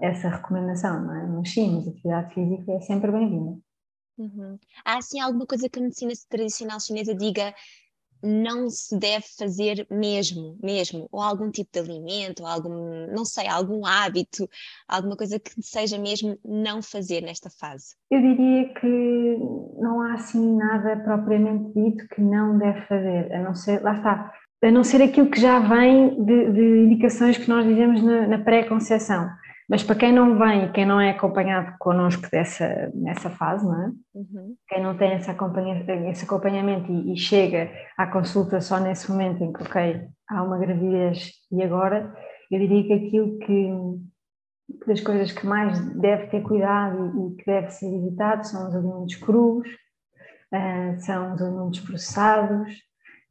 essa 0.00 0.28
recomendação, 0.28 1.02
não 1.02 1.14
é? 1.14 1.26
Mas 1.26 1.52
sim, 1.52 1.76
mas 1.76 1.88
atividade 1.88 2.34
física 2.34 2.72
é 2.72 2.80
sempre 2.80 3.10
bem-vinda. 3.10 3.58
Uhum. 4.16 4.58
Há 4.84 4.98
assim 4.98 5.20
alguma 5.20 5.46
coisa 5.46 5.68
que 5.68 5.78
a 5.78 5.82
medicina 5.82 6.12
tradicional 6.28 6.80
chinesa 6.80 7.14
diga 7.14 7.54
não 8.24 8.70
se 8.70 8.98
deve 8.98 9.26
fazer 9.38 9.86
mesmo, 9.90 10.56
mesmo, 10.62 11.06
ou 11.12 11.20
algum 11.20 11.50
tipo 11.50 11.70
de 11.72 11.78
alimento, 11.78 12.42
ou 12.42 12.48
algum, 12.48 13.06
não 13.12 13.24
sei, 13.24 13.46
algum 13.46 13.84
hábito, 13.84 14.48
alguma 14.88 15.14
coisa 15.14 15.38
que 15.38 15.50
seja 15.60 15.98
mesmo 15.98 16.38
não 16.42 16.80
fazer 16.80 17.20
nesta 17.20 17.50
fase? 17.50 17.94
Eu 18.10 18.20
diria 18.22 18.72
que 18.74 19.38
não 19.78 20.00
há 20.00 20.14
assim 20.14 20.56
nada 20.56 20.96
propriamente 21.04 21.74
dito 21.74 22.08
que 22.08 22.22
não 22.22 22.56
deve 22.56 22.80
fazer, 22.86 23.30
a 23.32 23.42
não 23.42 23.54
ser, 23.54 23.82
lá 23.82 23.94
está, 23.94 24.32
a 24.62 24.70
não 24.70 24.82
ser 24.82 25.02
aquilo 25.02 25.30
que 25.30 25.40
já 25.40 25.58
vem 25.58 26.24
de, 26.24 26.52
de 26.52 26.78
indicações 26.86 27.36
que 27.36 27.48
nós 27.48 27.66
dizemos 27.66 28.02
na, 28.02 28.26
na 28.26 28.38
pré-conceição. 28.38 29.28
Mas 29.68 29.82
para 29.82 29.96
quem 29.96 30.12
não 30.12 30.38
vem, 30.38 30.70
quem 30.72 30.84
não 30.84 31.00
é 31.00 31.10
acompanhado 31.10 31.74
connosco 31.78 32.28
dessa, 32.30 32.90
nessa 32.94 33.30
fase, 33.30 33.64
não 33.64 33.82
é? 33.82 33.92
Uhum. 34.14 34.54
quem 34.68 34.82
não 34.82 34.96
tem 34.96 35.14
esse, 35.14 35.30
acompanha, 35.30 35.84
esse 36.10 36.24
acompanhamento 36.24 36.92
e, 36.92 37.14
e, 37.14 37.16
chega 37.16 37.70
à 37.96 38.06
consulta 38.06 38.60
só 38.60 38.78
nesse 38.78 39.10
momento 39.10 39.42
em 39.42 39.52
que, 39.52 39.62
ok, 39.62 40.06
há 40.28 40.42
uma 40.42 40.58
gravidez 40.58 41.30
e 41.50 41.62
agora, 41.62 42.14
eu 42.50 42.58
diria 42.58 42.84
que 42.84 42.92
aquilo 42.92 43.38
que, 43.38 44.86
das 44.86 45.00
coisas 45.00 45.32
que 45.32 45.46
mais 45.46 45.80
deve 45.96 46.26
ter 46.26 46.42
cuidado 46.42 47.32
e, 47.32 47.36
que 47.36 47.44
deve 47.46 47.70
ser 47.70 47.86
evitado 47.86 48.46
são 48.46 48.68
os 48.68 48.74
alimentos 48.74 49.16
crus, 49.16 49.66
uh, 50.52 51.00
são 51.00 51.34
os 51.34 51.40
alimentos 51.40 51.80
processados, 51.80 52.70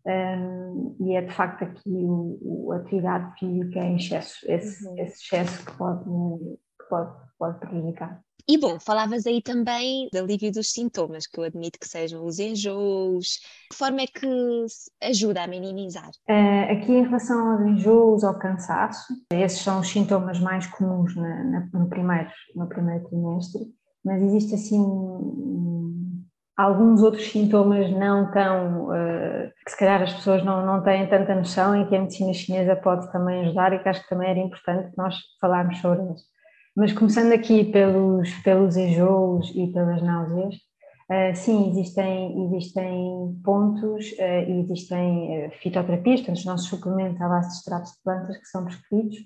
um, 0.05 0.95
e 0.99 1.15
é 1.15 1.21
de 1.21 1.33
facto 1.33 1.63
aqui 1.63 1.89
o, 1.89 2.37
o, 2.41 2.71
atividade 2.73 3.39
física 3.39 3.79
em 3.79 3.95
excesso, 3.95 4.39
esse, 4.51 4.85
uhum. 4.85 4.97
esse 4.97 5.23
excesso 5.23 5.65
que 5.65 5.77
pode, 5.77 6.03
que 6.03 6.89
pode, 6.89 7.13
pode 7.37 7.59
prejudicar. 7.59 8.21
E 8.45 8.57
bom, 8.57 8.77
falavas 8.77 9.25
aí 9.25 9.41
também 9.41 10.09
do 10.11 10.19
alívio 10.19 10.51
dos 10.51 10.73
sintomas, 10.73 11.25
que 11.25 11.39
eu 11.39 11.45
admito 11.45 11.79
que 11.79 11.87
sejam 11.87 12.25
os 12.25 12.39
enjoos. 12.39 13.39
Que 13.71 13.77
forma 13.77 14.01
é 14.01 14.07
que 14.07 14.65
ajuda 15.01 15.43
a 15.43 15.47
minimizar? 15.47 16.09
Uh, 16.29 16.73
aqui 16.73 16.91
em 16.91 17.03
relação 17.03 17.53
aos 17.53 17.61
enjoos, 17.61 18.23
ao 18.25 18.37
cansaço, 18.37 19.13
esses 19.31 19.61
são 19.61 19.79
os 19.79 19.87
sintomas 19.87 20.41
mais 20.41 20.67
comuns 20.67 21.15
na, 21.15 21.43
na, 21.45 21.69
no, 21.73 21.87
primeiro, 21.87 22.29
no 22.53 22.67
primeiro 22.67 23.07
trimestre, 23.07 23.61
mas 24.03 24.21
existe 24.21 24.55
assim 24.55 24.77
um, 24.77 25.82
alguns 26.55 27.01
outros 27.01 27.31
sintomas 27.31 27.89
não 27.91 28.31
tão, 28.31 28.89
uh, 28.89 29.51
que 29.65 29.71
se 29.71 29.77
calhar 29.77 30.01
as 30.01 30.13
pessoas 30.13 30.43
não, 30.43 30.65
não 30.65 30.83
têm 30.83 31.07
tanta 31.07 31.33
noção 31.35 31.75
e 31.75 31.87
que 31.87 31.95
a 31.95 31.99
medicina 31.99 32.33
chinesa 32.33 32.75
pode 32.75 33.11
também 33.11 33.41
ajudar 33.41 33.73
e 33.73 33.79
que 33.79 33.89
acho 33.89 34.03
que 34.03 34.09
também 34.09 34.29
era 34.29 34.39
importante 34.39 34.91
nós 34.95 35.15
falarmos 35.41 35.79
sobre 35.79 36.03
isso. 36.13 36.25
Mas 36.75 36.93
começando 36.93 37.33
aqui 37.33 37.65
pelos, 37.65 38.29
pelos 38.43 38.77
enjoos 38.77 39.51
e 39.55 39.67
pelas 39.67 40.01
náuseas, 40.01 40.55
uh, 40.55 41.35
sim, 41.35 41.69
existem, 41.69 42.45
existem 42.45 43.41
pontos 43.43 44.11
uh, 44.11 44.49
e 44.49 44.59
existem 44.61 45.51
fitoterapias, 45.59 46.21
portanto 46.21 46.37
os 46.37 46.45
nossos 46.45 46.67
suplementos 46.67 47.19
à 47.19 47.29
base 47.29 47.49
de 47.49 47.55
extratos 47.55 47.91
de 47.91 48.03
plantas 48.03 48.37
que 48.37 48.45
são 48.45 48.63
prescritos, 48.63 49.17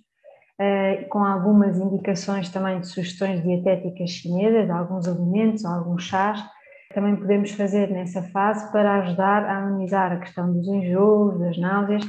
com 1.12 1.24
algumas 1.24 1.78
indicações 1.78 2.50
também 2.50 2.80
de 2.80 2.88
sugestões 2.88 3.44
dietéticas 3.44 4.10
chinesas, 4.10 4.68
alguns 4.72 5.08
alimentos, 5.08 5.64
alguns 5.64 6.02
chás, 6.02 6.44
também 6.98 7.16
podemos 7.16 7.52
fazer 7.52 7.92
nessa 7.92 8.24
fase 8.24 8.72
para 8.72 8.96
ajudar 8.96 9.46
a 9.46 9.60
amenizar 9.60 10.12
a 10.12 10.20
questão 10.20 10.52
dos 10.52 10.68
enjoos, 10.68 11.40
das 11.40 11.56
náuseas, 11.56 12.04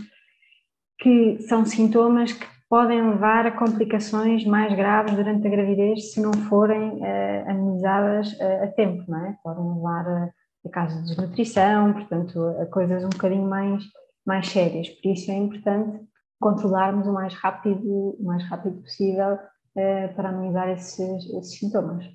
que 0.99 1.43
são 1.43 1.67
sintomas 1.67 2.33
que 2.33 2.47
podem 2.71 3.07
levar 3.11 3.45
a 3.45 3.51
complicações 3.51 4.47
mais 4.47 4.75
graves 4.75 5.15
durante 5.15 5.47
a 5.47 5.51
gravidez 5.51 6.15
se 6.15 6.23
não 6.23 6.33
forem 6.33 7.03
uh, 7.03 7.51
amenizadas 7.51 8.33
uh, 8.33 8.65
a 8.65 8.67
tempo, 8.69 9.05
não 9.07 9.27
é? 9.27 9.37
Podem 9.45 9.75
levar 9.75 10.09
a, 10.09 10.31
a 10.65 10.71
casos 10.71 11.03
de 11.03 11.09
desnutrição, 11.11 11.93
portanto, 11.93 12.43
a 12.59 12.65
coisas 12.65 13.05
um 13.05 13.11
bocadinho 13.11 13.47
mais, 13.47 13.85
mais 14.27 14.49
sérias. 14.49 14.89
Por 14.89 15.11
isso 15.11 15.31
é 15.31 15.35
importante 15.35 16.01
controlarmos 16.41 17.07
o 17.07 17.13
mais 17.13 17.35
rápido, 17.35 18.17
o 18.19 18.25
mais 18.25 18.43
rápido 18.49 18.81
possível 18.81 19.35
uh, 19.35 20.15
para 20.17 20.31
amenizar 20.31 20.71
esses, 20.71 21.27
esses 21.35 21.59
sintomas. 21.59 22.07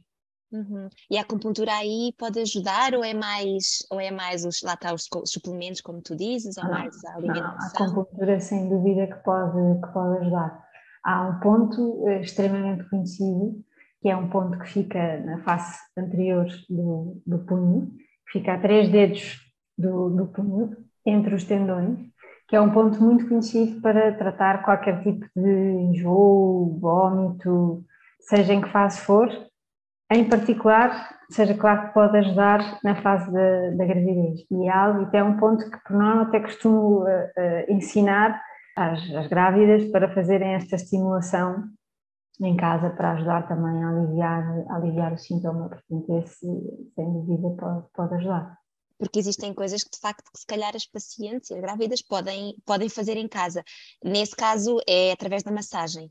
Uhum. 0.54 0.88
E 1.10 1.18
a 1.18 1.22
acupuntura 1.22 1.74
aí 1.74 2.14
pode 2.16 2.40
ajudar 2.40 2.94
ou 2.94 3.04
é 3.04 3.14
mais, 3.14 3.80
ou 3.90 4.00
é 4.00 4.12
mais 4.12 4.46
os, 4.46 4.62
lá 4.62 4.76
está, 4.76 4.94
os 4.94 5.10
suplementos, 5.26 5.82
como 5.82 6.00
tu 6.00 6.16
dizes, 6.16 6.58
ou 6.58 6.64
não, 6.64 6.72
mais 6.72 7.04
a 7.06 7.16
alimentação? 7.16 7.88
Não, 7.88 7.88
a 7.88 7.92
acupuntura 7.92 8.40
sem 8.40 8.70
dúvida 8.70 9.08
que 9.08 9.24
pode, 9.24 9.82
que 9.82 9.88
pode 9.92 10.20
ajudar. 10.20 10.64
Há 11.04 11.22
um 11.24 11.40
ponto 11.40 12.08
eh, 12.08 12.22
extremamente 12.22 12.88
conhecido, 12.88 13.64
que 14.00 14.10
é 14.10 14.16
um 14.16 14.30
ponto 14.30 14.60
que 14.60 14.70
fica 14.70 15.20
na 15.22 15.40
face 15.40 15.80
anterior 15.98 16.46
do, 16.70 17.20
do 17.26 17.40
punho, 17.40 17.92
que 18.28 18.40
fica 18.40 18.54
a 18.54 18.60
três 18.60 18.90
dedos 18.90 19.40
do, 19.76 20.12
do 20.12 20.28
punho, 20.28 20.78
entre 21.04 21.34
os 21.34 21.44
tendões, 21.46 21.98
que 22.48 22.56
é 22.56 22.62
um 22.62 22.72
ponto 22.72 23.02
muito 23.04 23.28
conhecido 23.28 23.82
para 23.82 24.16
tratar 24.16 24.64
qualquer 24.64 25.02
tipo 25.02 25.26
de 25.36 25.50
enjoo, 25.50 26.78
vômito, 26.80 27.84
seja 28.20 28.54
em 28.54 28.62
que 28.62 28.70
fase 28.70 29.00
for, 29.02 29.30
em 30.14 30.30
particular, 30.30 31.18
seja 31.30 31.54
claro 31.56 31.88
que 31.88 31.94
pode 31.94 32.18
ajudar 32.18 32.80
na 32.84 33.02
fase 33.02 33.32
da, 33.32 33.72
da 33.72 33.86
gravidez. 33.86 34.42
E 34.52 34.68
é 34.68 34.72
algo, 34.72 35.10
e 35.12 35.18
é 35.18 35.24
um 35.24 35.38
ponto 35.38 35.70
que 35.70 35.78
por 35.84 35.96
norma 35.96 36.24
até 36.24 36.40
costumo 36.40 37.04
uh, 37.04 37.06
uh, 37.06 37.72
ensinar 37.72 38.42
às, 38.78 39.00
às, 39.16 39.28
grávidas 39.28 39.86
para 39.92 40.14
fazerem 40.14 40.54
esta 40.56 40.76
estimulação 40.76 41.64
em 42.42 42.56
casa 42.56 42.90
para 42.90 43.14
ajudar 43.14 43.48
também 43.48 43.84
a 43.84 43.90
aliviar, 43.90 44.66
a 44.70 44.76
aliviar 44.76 45.14
o 45.14 45.18
sintoma. 45.18 45.70
Portanto, 45.70 46.18
esse, 46.20 46.48
sem 46.96 47.14
dúvida, 47.14 47.50
pode, 47.60 47.86
pode 47.94 48.16
ajudar 48.16 48.58
porque 49.04 49.20
existem 49.20 49.54
coisas 49.54 49.84
que 49.84 49.92
de 49.92 50.00
facto 50.00 50.32
que 50.32 50.40
se 50.40 50.46
calhar 50.46 50.74
as 50.74 50.86
pacientes 50.86 51.50
e 51.50 51.56
as 51.56 51.60
grávidas 51.60 52.02
podem, 52.02 52.56
podem 52.66 52.88
fazer 52.88 53.18
em 53.18 53.28
casa. 53.28 53.62
Nesse 54.02 54.34
caso 54.34 54.80
é 54.88 55.12
através 55.12 55.44
da 55.44 55.52
massagem. 55.52 56.10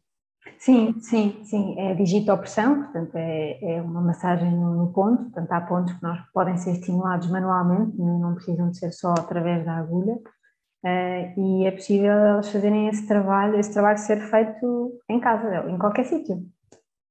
Sim, 0.59 1.01
sim, 1.01 1.45
sim, 1.45 1.79
é 1.79 1.95
digitopressão, 1.95 2.83
portanto 2.83 3.15
é, 3.17 3.77
é 3.77 3.83
uma 3.83 4.01
massagem 4.01 4.51
no, 4.51 4.93
ponto, 4.93 5.25
portanto 5.25 5.53
há 5.53 5.61
pontos 5.61 5.93
que 5.93 6.03
nós 6.03 6.21
podem 6.33 6.57
ser 6.57 6.73
estimulados 6.73 7.31
manualmente, 7.31 7.97
não 7.99 8.35
precisam 8.35 8.71
de 8.71 8.79
ser 8.79 8.93
só 8.93 9.13
através 9.13 9.65
da 9.65 9.77
agulha, 9.77 10.15
uh, 10.15 11.41
e 11.41 11.67
é 11.67 11.71
possível 11.71 12.13
elas 12.13 12.51
fazerem 12.51 12.89
esse 12.89 13.07
trabalho, 13.07 13.57
esse 13.57 13.73
trabalho 13.73 13.99
ser 13.99 14.21
feito 14.21 14.93
em 15.09 15.21
casa, 15.21 15.69
em 15.69 15.79
qualquer 15.79 16.05
sítio, 16.05 16.45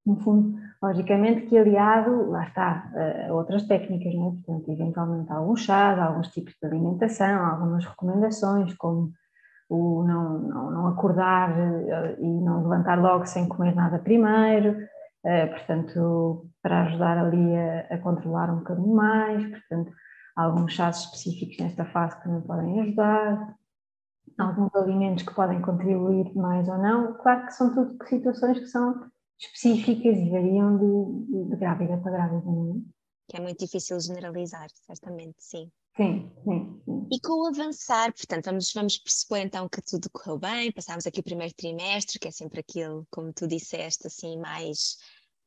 no 0.06 0.18
fundo, 0.18 0.58
logicamente 0.84 1.46
que 1.46 1.58
aliado, 1.58 2.30
lá 2.30 2.48
está, 2.48 2.92
a 3.28 3.34
outras 3.34 3.64
técnicas, 3.64 4.14
não 4.14 4.30
é? 4.30 4.32
portanto 4.32 4.72
eventualmente 4.72 5.32
alguns 5.32 5.62
chás, 5.62 6.00
alguns 6.00 6.28
tipos 6.30 6.54
de 6.62 6.68
alimentação, 6.68 7.46
algumas 7.46 7.86
recomendações, 7.86 8.74
como 8.76 9.12
o 9.72 10.04
não, 10.04 10.40
não, 10.40 10.72
não 10.72 10.88
acordar 10.88 11.58
eh, 11.58 12.18
e 12.20 12.28
não 12.28 12.62
levantar 12.62 13.02
logo 13.02 13.26
sem 13.26 13.48
comer 13.48 13.74
nada 13.74 14.00
primeiro, 14.00 14.76
eh, 15.24 15.46
portanto, 15.48 16.50
para 16.62 16.84
ajudar 16.84 17.18
ali 17.18 17.56
a, 17.56 17.96
a, 17.96 17.98
controlar 18.00 18.52
um 18.52 18.58
bocadinho 18.58 18.94
mais, 18.94 19.50
portanto, 19.50 19.94
alguns 20.36 20.74
chás 20.74 20.98
específicos 20.98 21.58
nesta 21.60 21.86
fase 21.86 22.18
que 22.18 22.24
também 22.24 22.42
podem 22.42 22.82
ajudar, 22.82 23.56
alguns 24.38 24.76
alimentos 24.76 25.24
que 25.24 25.34
podem 25.34 25.62
contribuir 25.62 26.36
mais 26.36 26.68
ou 26.68 26.78
não, 26.78 27.14
claro 27.14 27.46
que 27.46 27.54
são 27.54 27.74
tudo 27.74 27.98
situações 28.08 28.60
que 28.60 28.68
são 28.68 29.10
específicas 29.40 30.18
e 30.18 30.30
variam 30.30 30.78
de, 30.78 31.50
de 31.50 31.56
grávida 31.56 31.98
para 31.98 32.12
grávida, 32.12 32.50
é? 32.50 32.82
Que 33.30 33.38
é 33.38 33.40
muito 33.40 33.60
difícil 33.60 33.98
generalizar, 34.02 34.68
certamente, 34.86 35.36
sim. 35.40 35.72
Sim, 35.98 36.32
sim, 36.44 36.82
sim. 36.86 37.08
E 37.12 37.20
com 37.20 37.34
o 37.34 37.48
avançar, 37.48 38.14
portanto, 38.14 38.46
vamos, 38.46 38.72
vamos 38.74 38.98
perceber 38.98 39.46
então 39.46 39.68
que 39.68 39.82
tudo 39.82 40.10
correu 40.10 40.40
bem, 40.40 40.72
passámos 40.72 41.06
aqui 41.06 41.20
o 41.20 41.24
primeiro 41.24 41.54
trimestre, 41.54 42.18
que 42.18 42.28
é 42.28 42.32
sempre 42.32 42.62
aquilo, 42.62 43.06
como 43.12 43.34
tu 43.34 43.48
disseste, 43.48 44.08
assim, 44.08 44.38
mais 44.38 44.98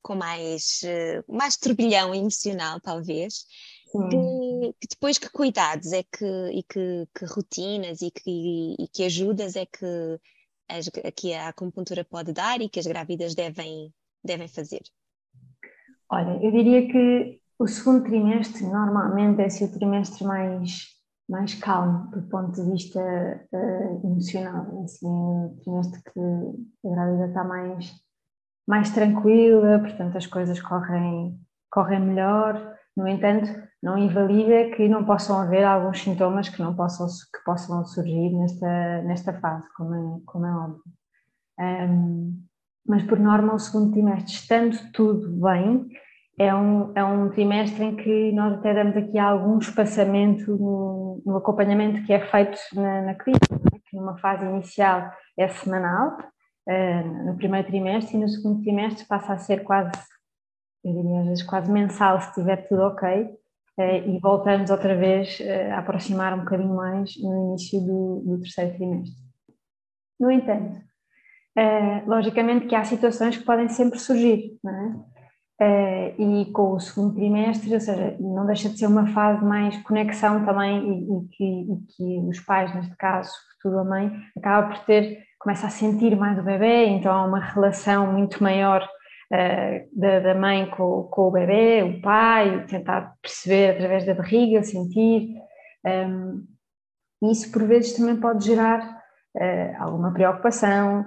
com 0.04 0.14
mais, 0.14 0.82
eh, 0.84 1.24
mais 1.26 1.56
turbilhão 1.56 2.14
emocional, 2.14 2.78
talvez. 2.78 3.46
Que, 3.90 4.74
que, 4.80 4.88
depois 4.90 5.16
que 5.16 5.30
cuidados 5.30 5.92
é 5.92 6.02
que, 6.02 6.26
e 6.52 6.62
que, 6.64 7.08
que 7.16 7.24
rotinas 7.24 8.02
e 8.02 8.10
que, 8.10 8.76
e 8.78 8.88
que 8.88 9.04
ajudas 9.04 9.56
é 9.56 9.64
que, 9.64 10.20
as, 10.68 10.90
que 11.16 11.32
a 11.32 11.48
acupuntura 11.48 12.04
pode 12.04 12.32
dar 12.32 12.60
e 12.60 12.68
que 12.68 12.80
as 12.80 12.86
grávidas 12.86 13.34
devem, 13.34 13.94
devem 14.22 14.48
fazer? 14.48 14.82
Olha, 16.10 16.38
eu 16.44 16.50
diria 16.50 16.86
que 16.86 17.40
o 17.64 17.66
segundo 17.66 18.04
trimestre 18.04 18.62
normalmente 18.66 19.40
é 19.40 19.46
assim, 19.46 19.64
o 19.64 19.72
trimestre 19.72 20.22
mais, 20.22 20.82
mais 21.26 21.54
calmo 21.54 22.10
do 22.10 22.22
ponto 22.28 22.52
de 22.52 22.70
vista 22.70 23.00
uh, 23.00 24.06
emocional. 24.06 24.66
É 24.80 24.84
assim, 24.84 25.06
o 25.06 25.56
trimestre 25.62 26.02
que 26.02 26.20
a 26.86 26.90
grávida 26.90 27.26
está 27.28 27.42
mais, 27.42 27.90
mais 28.68 28.90
tranquila, 28.90 29.78
portanto 29.78 30.18
as 30.18 30.26
coisas 30.26 30.60
correm, 30.60 31.40
correm 31.70 32.00
melhor. 32.00 32.76
No 32.94 33.08
entanto, 33.08 33.48
não 33.82 33.96
invalida 33.96 34.76
que 34.76 34.86
não 34.86 35.02
possam 35.02 35.40
haver 35.40 35.64
alguns 35.64 36.02
sintomas 36.02 36.50
que 36.50 36.60
não 36.60 36.76
possam, 36.76 37.06
que 37.06 37.44
possam 37.46 37.82
surgir 37.86 38.30
nesta, 38.34 39.02
nesta 39.04 39.32
fase, 39.40 39.66
como 39.74 39.94
é, 39.94 40.20
como 40.26 40.46
é 40.46 40.54
óbvio. 40.54 40.82
Um, 41.58 42.44
mas 42.86 43.02
por 43.04 43.18
norma 43.18 43.54
o 43.54 43.58
segundo 43.58 43.90
trimestre, 43.90 44.34
estando 44.34 44.76
tudo 44.92 45.30
bem, 45.40 45.88
é 46.38 46.54
um, 46.54 46.92
é 46.94 47.04
um 47.04 47.30
trimestre 47.30 47.84
em 47.84 47.96
que 47.96 48.32
nós 48.32 48.54
até 48.54 48.74
damos 48.74 48.96
aqui 48.96 49.18
algum 49.18 49.58
espaçamento 49.58 50.50
no, 50.56 51.22
no 51.24 51.36
acompanhamento 51.36 52.04
que 52.04 52.12
é 52.12 52.20
feito 52.26 52.58
na, 52.74 53.02
na 53.02 53.14
clínica, 53.14 53.54
é? 53.72 53.78
que 53.78 53.96
numa 53.96 54.18
fase 54.18 54.44
inicial 54.44 55.12
é 55.38 55.46
semanal, 55.48 56.18
uh, 56.68 57.26
no 57.26 57.36
primeiro 57.36 57.66
trimestre, 57.66 58.16
e 58.16 58.20
no 58.20 58.28
segundo 58.28 58.62
trimestre 58.62 59.06
passa 59.06 59.34
a 59.34 59.38
ser 59.38 59.62
quase, 59.62 59.92
eu 60.84 60.92
diria 60.92 61.20
às 61.20 61.26
vezes 61.26 61.44
quase 61.44 61.70
mensal, 61.70 62.20
se 62.20 62.28
estiver 62.28 62.68
tudo 62.68 62.82
ok, 62.82 63.22
uh, 63.78 63.82
e 63.82 64.18
voltamos 64.18 64.70
outra 64.70 64.96
vez 64.96 65.38
uh, 65.38 65.74
a 65.74 65.78
aproximar 65.78 66.34
um 66.34 66.40
bocadinho 66.40 66.74
mais 66.74 67.12
no 67.22 67.50
início 67.50 67.80
do, 67.80 68.22
do 68.26 68.40
terceiro 68.40 68.74
trimestre. 68.74 69.24
No 70.18 70.30
entanto, 70.30 70.80
logicamente 72.06 72.66
que 72.66 72.74
há 72.74 72.84
situações 72.84 73.36
que 73.36 73.44
podem 73.44 73.68
sempre 73.68 73.98
surgir, 73.98 74.58
não 74.62 74.72
é? 74.72 75.13
Uh, 75.60 76.20
e 76.20 76.50
com 76.52 76.72
o 76.72 76.80
segundo 76.80 77.14
trimestre, 77.14 77.72
ou 77.72 77.78
seja, 77.78 78.16
não 78.18 78.44
deixa 78.44 78.68
de 78.68 78.76
ser 78.76 78.88
uma 78.88 79.06
fase 79.06 79.44
mais 79.44 79.76
conexão 79.84 80.44
também 80.44 80.80
e, 80.80 81.04
e, 81.04 81.28
que, 81.28 81.44
e, 81.44 81.86
que, 81.96 82.28
os 82.28 82.40
pais, 82.40 82.74
neste 82.74 82.96
caso, 82.96 83.30
tudo 83.62 83.78
a 83.78 83.84
mãe, 83.84 84.10
acaba 84.36 84.66
por 84.66 84.84
ter, 84.84 85.22
começa 85.38 85.68
a 85.68 85.70
sentir 85.70 86.16
mais 86.16 86.36
o 86.40 86.42
bebê, 86.42 86.86
então 86.86 87.12
há 87.12 87.24
uma 87.24 87.38
relação 87.38 88.12
muito 88.12 88.42
maior 88.42 88.82
uh, 88.82 89.88
da, 90.00 90.18
da, 90.18 90.34
mãe 90.34 90.68
com, 90.70 91.04
com, 91.04 91.28
o 91.28 91.30
bebê, 91.30 91.84
o 91.84 92.02
pai, 92.02 92.66
tentar 92.66 93.14
perceber 93.22 93.76
através 93.76 94.04
da 94.04 94.12
barriga, 94.12 94.60
sentir. 94.64 95.36
Um, 95.86 96.46
ehm, 97.22 97.30
isso 97.30 97.52
por 97.52 97.62
vezes 97.62 97.92
também 97.92 98.16
pode 98.16 98.44
gerar 98.44 98.80
uh, 99.36 99.82
alguma 99.82 100.12
preocupação, 100.12 101.06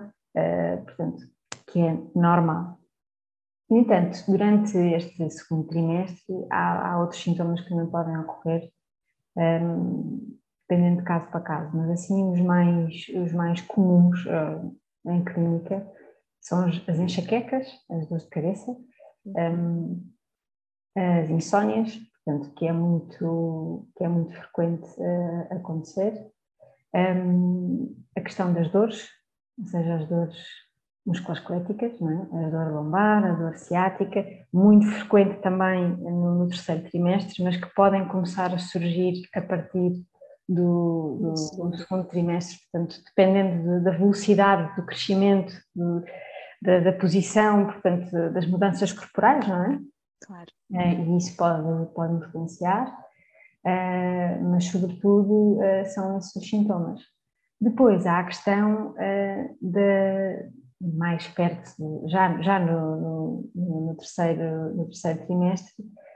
portanto, 0.86 1.24
que 1.68 1.82
é 1.82 1.98
normal. 2.16 2.78
No 3.70 3.78
entanto, 3.78 4.24
durante 4.28 4.78
este 4.78 5.30
segundo 5.30 5.68
trimestre, 5.68 6.34
há, 6.50 6.92
há 6.92 7.00
outros 7.02 7.22
sintomas 7.22 7.60
que 7.62 7.70
também 7.70 7.88
podem 7.88 8.18
ocorrer, 8.18 8.72
um, 9.36 10.38
dependendo 10.68 10.98
de 10.98 11.04
caso 11.04 11.28
para 11.28 11.42
caso, 11.42 11.76
mas 11.76 11.90
assim 11.92 12.32
os 12.32 12.40
mais, 12.42 13.08
os 13.10 13.34
mais 13.34 13.62
comuns 13.62 14.26
uh, 14.26 14.76
em 15.12 15.24
clínica 15.24 15.86
são 16.42 16.66
as 16.66 17.00
enxaquecas, 17.00 17.68
as 17.90 18.08
dores 18.08 18.24
de 18.24 18.30
cabeça, 18.30 18.76
um, 19.26 20.12
as 20.96 21.30
insónias, 21.30 21.98
portanto, 22.24 22.54
que 22.56 22.68
é 22.68 22.72
muito, 22.72 23.88
que 23.98 24.04
é 24.04 24.08
muito 24.08 24.34
frequente 24.34 24.88
uh, 24.98 25.54
acontecer, 25.56 26.32
um, 26.96 27.96
a 28.16 28.22
questão 28.22 28.54
das 28.54 28.72
dores, 28.72 29.10
ou 29.60 29.66
seja, 29.66 29.96
as 29.96 30.08
dores 30.08 30.38
musculoesqueléticas, 31.08 32.00
não 32.02 32.30
é? 32.34 32.46
a 32.46 32.50
dor 32.50 32.74
lombar, 32.74 33.26
a 33.26 33.32
dor 33.32 33.56
ciática, 33.56 34.26
muito 34.54 34.86
frequente 34.88 35.40
também 35.40 35.96
no, 35.98 36.36
no, 36.40 36.48
terceiro 36.50 36.84
trimestre, 36.84 37.42
mas 37.44 37.56
que 37.56 37.74
podem 37.74 38.08
começar 38.10 38.54
a 38.54 38.58
surgir 38.58 39.22
a 39.34 39.42
partir 39.42 40.04
do, 40.48 41.18
do, 41.22 41.70
do 41.70 41.78
segundo 41.78 42.04
trimestre, 42.08 42.60
portanto, 42.70 43.02
dependendo 43.06 43.64
de, 43.64 43.86
da 43.86 43.92
velocidade 43.92 44.76
do 44.76 44.86
crescimento, 44.86 45.54
do, 45.74 46.04
da, 46.62 46.80
da, 46.82 46.92
posição, 46.92 47.68
portanto, 47.68 48.12
das 48.34 48.46
mudanças 48.46 48.92
corporais, 48.92 49.48
não 49.48 49.64
é? 49.64 49.80
Claro. 50.26 50.52
É, 50.74 50.94
e 50.94 51.18
isso 51.18 51.38
pode, 51.38 51.94
pode 51.94 52.14
influenciar, 52.16 52.90
uh, 52.90 54.44
mas 54.52 54.66
sobretudo 54.66 55.60
uh, 55.60 55.86
são 55.86 56.18
esses 56.18 56.36
os 56.36 56.50
sintomas. 56.50 57.00
Depois 57.62 58.06
há 58.06 58.20
a 58.20 58.26
questão 58.26 58.92
uh, 58.92 59.58
da 59.62 60.50
mais 60.80 61.28
perto, 61.28 61.72
já, 62.08 62.42
já 62.42 62.60
no, 62.60 63.50
no, 63.56 63.88
no, 63.88 63.96
terceiro, 63.96 64.76
no 64.76 64.86
terceiro 64.86 65.26
trimestre, 65.26 65.74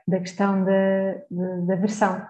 da 0.08 0.20
questão 0.20 0.64
da, 0.64 1.14
da, 1.30 1.56
da 1.68 1.76
versão, 1.76 2.26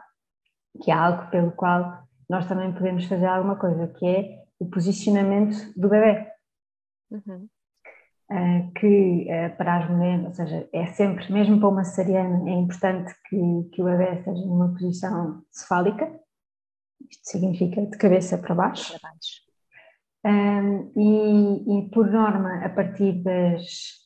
que 0.83 0.91
é 0.91 0.93
algo 0.93 1.29
pelo 1.29 1.51
qual 1.51 2.03
nós 2.29 2.47
também 2.47 2.71
podemos 2.73 3.05
fazer 3.05 3.25
alguma 3.25 3.57
coisa, 3.57 3.87
que 3.87 4.05
é 4.05 4.45
o 4.59 4.65
posicionamento 4.69 5.57
do 5.77 5.89
bebê. 5.89 6.27
Uhum. 7.09 7.47
Uh, 8.31 8.71
que 8.79 9.27
uh, 9.27 9.57
para 9.57 9.79
as 9.79 9.89
mulheres, 9.89 10.25
ou 10.25 10.33
seja, 10.33 10.69
é 10.71 10.85
sempre, 10.85 11.31
mesmo 11.33 11.59
para 11.59 11.67
uma 11.67 11.83
cesariana, 11.83 12.49
é 12.49 12.53
importante 12.53 13.13
que, 13.27 13.69
que 13.73 13.81
o 13.81 13.85
bebê 13.85 14.13
esteja 14.13 14.45
numa 14.45 14.71
posição 14.71 15.43
cefálica, 15.51 16.17
isto 17.09 17.29
significa 17.29 17.85
de 17.85 17.97
cabeça 17.97 18.37
para 18.37 18.55
baixo. 18.55 18.97
Para 18.99 19.09
baixo. 19.09 19.50
Um, 20.23 20.91
e, 20.95 21.79
e, 21.79 21.89
por 21.89 22.09
norma, 22.09 22.63
a 22.63 22.69
partir 22.69 23.23
das 23.23 24.01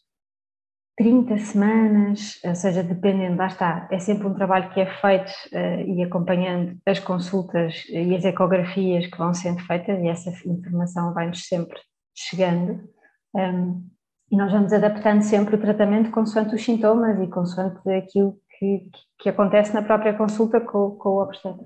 30 0.97 1.37
semanas, 1.39 2.39
ou 2.45 2.55
seja, 2.55 2.81
dependendo, 2.81 3.37
lá 3.37 3.47
está, 3.47 3.87
é 3.91 3.99
sempre 3.99 4.27
um 4.27 4.33
trabalho 4.33 4.73
que 4.73 4.79
é 4.79 4.85
feito 4.85 5.29
uh, 5.51 5.81
e 5.89 6.01
acompanhando 6.03 6.77
as 6.85 6.99
consultas 6.99 7.83
e 7.89 8.15
as 8.15 8.23
ecografias 8.23 9.07
que 9.07 9.17
vão 9.17 9.33
sendo 9.33 9.61
feitas, 9.65 10.01
e 10.01 10.07
essa 10.07 10.29
informação 10.47 11.13
vai-nos 11.13 11.47
sempre 11.47 11.77
chegando. 12.15 12.87
Um, 13.35 13.85
e 14.31 14.37
nós 14.37 14.51
vamos 14.51 14.71
adaptando 14.71 15.21
sempre 15.21 15.55
o 15.55 15.61
tratamento 15.61 16.11
consoante 16.11 16.55
os 16.55 16.63
sintomas 16.63 17.19
e 17.21 17.27
consoante 17.27 17.77
aquilo 17.89 18.39
que, 18.57 18.89
que 19.19 19.29
acontece 19.29 19.73
na 19.73 19.81
própria 19.81 20.13
consulta 20.13 20.61
com, 20.61 20.91
com 20.91 21.09
o 21.09 21.21
obstetra. 21.21 21.65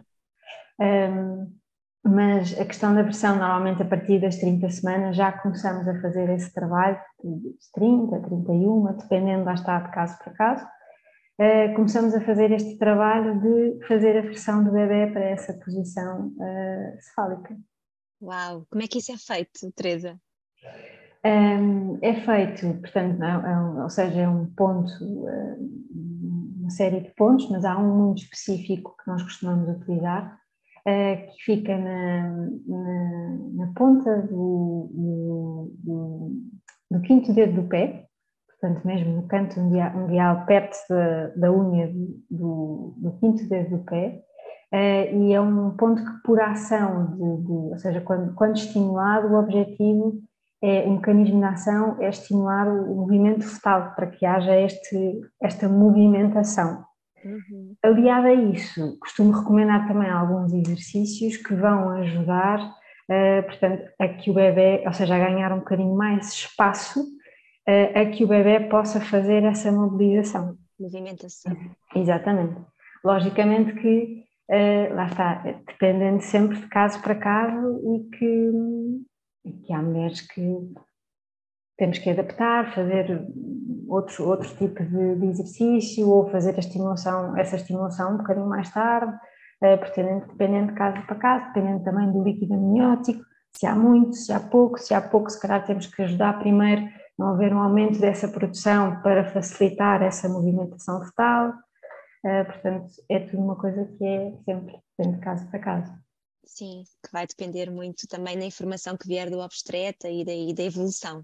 Um, 0.79 1.59
mas 2.03 2.57
a 2.59 2.65
questão 2.65 2.95
da 2.95 3.01
versão, 3.01 3.35
normalmente 3.35 3.81
a 3.81 3.85
partir 3.85 4.19
das 4.19 4.38
30 4.38 4.69
semanas 4.69 5.15
já 5.15 5.31
começamos 5.31 5.88
a 5.88 6.01
fazer 6.01 6.29
esse 6.29 6.53
trabalho, 6.53 6.99
de 7.23 7.53
30, 7.73 8.21
31, 8.21 8.97
dependendo, 8.97 9.43
lá 9.43 9.53
está, 9.53 9.79
de 9.79 9.91
caso 9.91 10.17
para 10.19 10.33
caso, 10.33 10.65
uh, 10.65 11.75
começamos 11.75 12.15
a 12.15 12.21
fazer 12.21 12.51
este 12.51 12.77
trabalho 12.77 13.39
de 13.41 13.85
fazer 13.85 14.17
a 14.17 14.21
versão 14.21 14.63
do 14.63 14.71
bebê 14.71 15.12
para 15.12 15.25
essa 15.25 15.53
posição 15.53 16.27
uh, 16.27 17.01
cefálica. 17.01 17.57
Uau! 18.21 18.65
Como 18.69 18.83
é 18.83 18.88
que 18.88 18.99
isso 18.99 19.12
é 19.12 19.17
feito, 19.17 19.71
Teresa? 19.75 20.19
Um, 21.25 21.97
é 22.01 22.13
feito, 22.13 22.79
portanto, 22.79 23.21
é, 23.21 23.29
é 23.29 23.59
um, 23.59 23.83
ou 23.83 23.89
seja, 23.89 24.21
é 24.21 24.29
um 24.29 24.45
ponto, 24.45 24.91
uh, 25.03 25.69
uma 26.62 26.69
série 26.69 27.01
de 27.01 27.09
pontos, 27.12 27.49
mas 27.49 27.65
há 27.65 27.77
um 27.77 27.93
muito 27.93 28.23
específico 28.23 28.95
que 29.03 29.09
nós 29.09 29.21
costumamos 29.21 29.67
utilizar, 29.69 30.38
uh, 30.89 31.32
que 31.32 31.43
fica 31.43 31.78
na, 31.78 32.30
na, 32.67 33.38
na 33.54 33.73
ponta 33.75 34.21
do, 34.23 34.89
do, 34.91 35.73
do, 35.84 36.32
do, 36.91 37.02
quinto 37.02 37.34
dedo 37.34 37.62
do 37.62 37.67
pé, 37.67 38.06
portanto, 38.49 38.86
mesmo 38.86 39.13
no 39.13 39.28
canto 39.28 39.60
unguial, 39.60 40.45
perto 40.45 40.78
da, 40.89 41.28
da 41.36 41.52
unha 41.52 41.91
do, 42.30 42.95
do, 42.97 43.12
quinto 43.19 43.47
dedo 43.47 43.78
do 43.78 43.84
pé, 43.84 44.21
uh, 44.73 45.15
e 45.15 45.34
é 45.34 45.39
um 45.39 45.71
ponto 45.78 46.04
que, 46.04 46.23
por 46.23 46.41
ação, 46.41 47.12
de, 47.12 47.45
de, 47.45 47.52
ou 47.52 47.78
seja, 47.78 48.02
quando, 48.02 48.34
quando 48.34 48.58
estimulado, 48.58 49.28
o 49.28 49.39
objetivo 49.39 50.19
é, 50.62 50.82
o 50.84 50.91
mecanismo 50.91 51.39
de 51.39 51.45
ação 51.45 51.95
é 52.02 52.10
estimular 52.10 52.67
o 52.67 52.95
movimento 52.95 53.45
fetal 53.45 53.93
para 53.95 54.08
que 54.08 54.25
haja 54.25 54.56
este, 54.58 55.21
esta 55.41 55.69
movimentação. 55.69 56.84
Uhum. 57.23 57.75
Aliado 57.84 58.27
a 58.27 58.34
isso, 58.34 58.97
costumo 58.99 59.32
recomendar 59.32 59.88
também 59.88 60.10
alguns 60.10 60.53
exercícios 60.53 61.38
que 61.38 61.53
vão 61.53 61.89
ajudar, 61.91 62.60
uh, 62.62 63.43
portanto, 63.45 63.89
a 63.99 64.08
que 64.08 64.29
o 64.29 64.34
bebê, 64.34 64.84
ou 64.86 64.93
seja, 64.93 65.15
a 65.15 65.19
ganhar 65.19 65.51
um 65.51 65.60
bocadinho 65.60 65.95
mais 65.95 66.34
espaço, 66.34 67.01
uh, 67.01 67.99
a 67.99 68.05
que 68.05 68.23
o 68.23 68.27
bebê 68.27 68.62
possa 68.67 68.99
fazer 69.01 69.43
essa 69.43 69.71
mobilização. 69.71 70.58
Movimentação. 70.79 71.55
Exatamente. 71.95 72.62
Logicamente 73.03 73.73
que, 73.73 74.23
uh, 74.49 74.95
lá 74.95 75.08
está, 75.08 75.36
dependendo 75.67 76.21
sempre 76.21 76.58
de 76.58 76.67
caso 76.67 77.01
para 77.01 77.15
caso 77.15 77.79
e 77.95 78.17
que, 78.17 78.51
e 79.45 79.51
que 79.51 79.73
há 79.73 79.82
mulheres 79.82 80.21
que 80.21 80.41
temos 81.80 81.98
que 81.98 82.10
adaptar, 82.10 82.76
fazer 82.76 83.26
outro, 83.88 84.28
outro 84.28 84.50
tipo 84.58 84.84
de, 84.84 85.15
de, 85.15 85.26
exercício 85.28 86.08
ou 86.10 86.30
fazer 86.30 86.54
a 86.56 86.60
estimulação, 86.60 87.36
essa 87.38 87.56
estimulação 87.56 88.13
um 88.13 88.18
bocadinho 88.18 88.48
mais 88.48 88.70
tarde, 88.70 89.18
dependendo, 89.62 90.28
dependendo 90.28 90.68
de 90.68 90.74
caso 90.78 91.02
para 91.08 91.15
caso, 91.15 91.46
dependendo 91.48 91.84
também 91.84 92.12
do 92.12 92.22
líquido 92.22 92.54
amniótico, 92.54 93.24
se 93.56 93.65
há 93.65 93.74
muito, 93.74 94.13
se 94.15 94.32
há 94.32 94.39
pouco, 94.42 94.78
se 94.78 94.94
há 94.94 95.02
pouco, 95.02 95.30
se 95.30 95.42
calhar 95.42 95.65
temos 95.65 95.88
que 95.88 96.02
ajudar 96.02 96.38
primeiro 96.39 96.86
a 97.20 97.30
haver 97.32 97.54
um 97.54 97.60
aumento 97.60 98.00
dessa 98.00 98.28
produção 98.28 99.02
para 99.02 99.26
facilitar 99.32 100.02
essa 100.04 100.30
movimentação 100.30 101.04
fetal, 101.04 101.50
uh, 101.50 102.46
portanto 102.46 102.88
é 103.10 103.20
tudo 103.20 103.42
uma 103.42 103.56
coisa 103.56 103.86
que 103.98 104.06
é 104.06 104.34
sempre 104.46 104.78
depende 104.98 105.18
de 105.18 105.22
caso 105.22 105.50
para 105.50 105.60
caso. 105.60 106.09
Sim, 106.49 106.83
que 107.03 107.12
vai 107.12 107.27
depender 107.27 107.69
muito 107.69 108.07
também 108.07 108.38
da 108.38 108.43
informação 108.43 108.97
que 108.97 109.07
vier 109.07 109.29
do 109.29 109.38
obstetra 109.38 110.09
e 110.09 110.25
da, 110.25 110.33
e 110.33 110.51
da 110.51 110.63
evolução. 110.63 111.23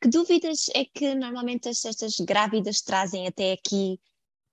Que 0.00 0.08
dúvidas 0.08 0.70
é 0.74 0.86
que 0.86 1.14
normalmente 1.14 1.68
estas 1.68 2.18
grávidas 2.20 2.80
trazem 2.80 3.26
até 3.26 3.52
aqui 3.52 4.00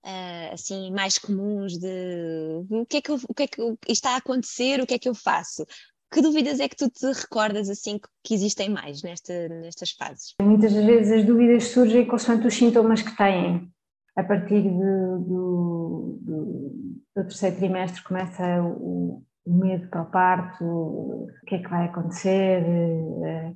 uh, 0.04 0.52
assim 0.52 0.92
mais 0.92 1.16
comuns 1.16 1.78
de 1.78 2.62
o 2.70 2.84
que 2.84 2.98
é 2.98 3.00
que, 3.00 3.10
eu, 3.10 3.18
o 3.26 3.34
que, 3.34 3.42
é 3.44 3.46
que 3.46 3.78
está 3.88 4.10
a 4.10 4.16
acontecer, 4.18 4.80
o 4.80 4.86
que 4.86 4.94
é 4.94 4.98
que 4.98 5.08
eu 5.08 5.14
faço? 5.14 5.64
Que 6.12 6.20
dúvidas 6.20 6.60
é 6.60 6.68
que 6.68 6.76
tu 6.76 6.90
te 6.90 7.06
recordas 7.06 7.70
assim 7.70 7.98
que 8.22 8.34
existem 8.34 8.68
mais 8.68 9.02
nesta, 9.02 9.48
nestas 9.48 9.92
fases? 9.92 10.34
Muitas 10.42 10.74
vezes 10.74 11.10
as 11.10 11.26
dúvidas 11.26 11.64
surgem 11.68 12.06
consoante 12.06 12.46
os 12.46 12.54
sintomas 12.54 13.00
que 13.00 13.16
têm. 13.16 13.72
A 14.14 14.22
partir 14.22 14.60
do, 14.60 15.18
do, 15.18 16.18
do 16.20 17.24
terceiro 17.24 17.56
trimestre 17.56 18.04
começa 18.04 18.62
o, 18.62 19.24
o 19.44 19.52
medo 19.52 19.88
para 19.88 20.02
o 20.02 20.06
parto, 20.06 20.64
o 20.64 21.28
que 21.46 21.56
é 21.56 21.58
que 21.58 21.68
vai 21.68 21.86
acontecer, 21.86 22.62
eh, 22.64 23.52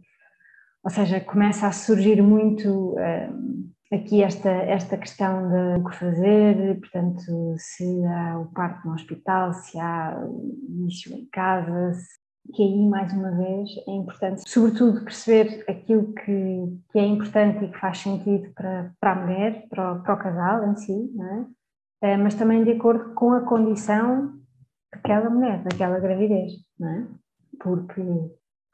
ou 0.83 0.91
seja, 0.91 1.21
começa 1.21 1.67
a 1.67 1.73
surgir 1.73 2.23
muito 2.23 2.97
eh, 2.99 3.31
aqui 3.93 4.23
esta, 4.23 4.51
esta 4.51 4.97
questão 4.97 5.49
de 5.49 5.81
o 5.81 5.85
que 5.85 5.97
fazer, 5.97 6.79
portanto, 6.81 7.55
se 7.59 8.05
há 8.05 8.39
o 8.39 8.47
parto 8.47 8.87
no 8.87 8.95
hospital, 8.95 9.53
se 9.53 9.79
há 9.79 10.19
o 10.19 10.57
início 10.69 11.15
em 11.15 11.27
casa, 11.27 11.93
que 12.55 12.63
aí, 12.63 12.89
mais 12.89 13.13
uma 13.13 13.33
vez, 13.33 13.71
é 13.89 13.91
importante, 13.93 14.43
sobretudo, 14.47 15.03
perceber 15.03 15.65
aquilo 15.69 16.13
que, 16.15 16.79
que 16.93 16.99
é 16.99 17.05
importante 17.05 17.65
e 17.65 17.69
que 17.69 17.79
faz 17.79 17.99
sentido 17.99 18.53
para, 18.55 18.93
para 19.01 19.13
a 19.13 19.15
mulher, 19.15 19.67
para 19.69 19.93
o, 19.93 20.03
para 20.03 20.15
o 20.15 20.19
casal 20.19 20.71
em 20.71 20.77
si, 20.77 21.11
é? 21.21 21.57
Eh, 22.03 22.17
mas 22.17 22.35
também 22.35 22.63
de 22.63 22.73
acordo 22.73 23.15
com 23.15 23.33
a 23.33 23.41
condição 23.41 24.36
daquela 24.93 25.31
mulher, 25.31 25.63
daquela 25.63 25.99
gravidez, 25.99 26.53
não 26.79 26.89
é? 26.89 27.07
Porque 27.61 28.01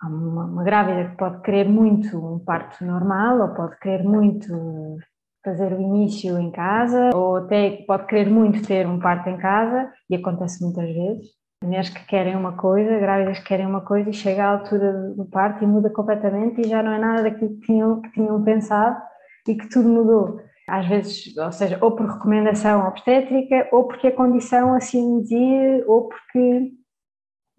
há 0.01 0.09
uma, 0.09 0.44
uma, 0.44 0.64
grávida 0.64 1.11
que 1.11 1.16
pode 1.16 1.42
querer 1.42 1.68
muito 1.68 2.16
um 2.18 2.38
parto 2.38 2.85
normal, 2.85 3.40
ou 3.40 3.55
pode 3.55 3.79
querer 3.79 4.03
muito 4.03 4.98
fazer 5.44 5.72
o 5.72 5.81
início 5.81 6.38
em 6.38 6.51
casa, 6.51 7.11
ou 7.14 7.37
até 7.37 7.85
pode 7.87 8.07
querer 8.07 8.31
muito 8.31 8.66
ter 8.66 8.87
um 8.87 8.98
parto 8.98 9.29
em 9.29 9.37
casa, 9.38 9.92
e 10.09 10.16
acontece 10.16 10.62
muitas 10.62 10.92
vezes. 10.92 11.27
Mulheres 11.64 11.90
que 11.90 12.05
querem 12.07 12.37
uma 12.37 12.57
coisa, 12.57 12.98
grávidas 12.98 13.38
que 13.38 13.44
querem 13.46 13.66
uma 13.66 13.83
coisa, 13.83 14.11
e 14.11 14.14
chega 14.14 14.44
à 14.44 14.53
altura 14.53 15.14
do 15.14 15.25
parto 15.25 15.62
e 15.62 15.66
muda 15.66 15.90
completamente, 15.90 16.61
e 16.61 16.68
já 16.68 16.83
não 16.83 16.92
é 16.92 16.98
nada 16.98 17.22
daquilo 17.22 17.55
que 17.55 17.66
tinham, 17.66 18.01
que 18.01 18.12
tinham 18.12 18.42
pensado 18.42 19.01
e 19.48 19.55
que 19.55 19.68
tudo 19.68 19.88
mudou 19.88 20.40
às 20.72 20.88
vezes, 20.88 21.37
ou 21.37 21.52
seja, 21.52 21.76
ou 21.82 21.94
por 21.94 22.06
recomendação 22.06 22.88
obstétrica, 22.88 23.68
ou 23.72 23.87
porque 23.87 24.06
a 24.06 24.16
condição 24.16 24.72
assim 24.72 25.20
dizia, 25.20 25.85
ou 25.87 26.08
porque 26.08 26.72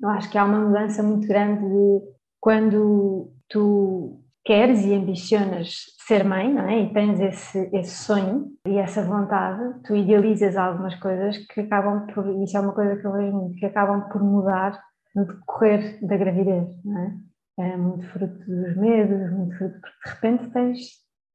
eu 0.02 0.10
acho 0.10 0.32
que 0.32 0.38
há 0.38 0.44
uma 0.44 0.60
mudança 0.60 1.04
muito 1.04 1.28
grande 1.28 1.62
de 1.62 2.02
quando 2.42 3.32
tu 3.48 4.20
queres 4.44 4.84
e 4.84 4.96
ambicionas 4.96 5.76
ser 6.08 6.24
mãe, 6.24 6.52
não 6.52 6.68
é? 6.68 6.80
E 6.80 6.92
tens 6.92 7.20
esse, 7.20 7.70
esse 7.72 7.96
sonho 8.04 8.48
e 8.68 8.80
essa 8.80 9.04
vontade, 9.04 9.80
tu 9.86 9.96
idealizas 9.96 10.58
algumas 10.58 10.96
coisas 10.96 11.38
que 11.38 11.62
acabam 11.62 12.08
por, 12.08 12.28
isso 12.42 12.58
é 12.58 12.62
uma 12.62 12.74
coisa 12.74 13.00
que 13.00 13.06
eu 13.06 13.14
vejo 13.14 13.32
muito, 13.32 13.60
que 13.60 13.66
acabam 13.68 14.10
por 14.10 14.24
mudar 14.24 14.82
no 15.16 15.28
decorrer 15.28 16.04
da 16.04 16.18
gravidez, 16.18 16.84
não 16.84 16.98
é? 16.98 17.14
É 17.60 17.78
muito 17.78 18.08
fruto 18.08 18.40
dos 18.40 18.76
medos, 18.76 19.32
muito 19.32 19.56
fruto, 19.56 19.80
porque 19.80 19.98
de 20.04 20.16
repente 20.16 20.52
tens, 20.52 20.80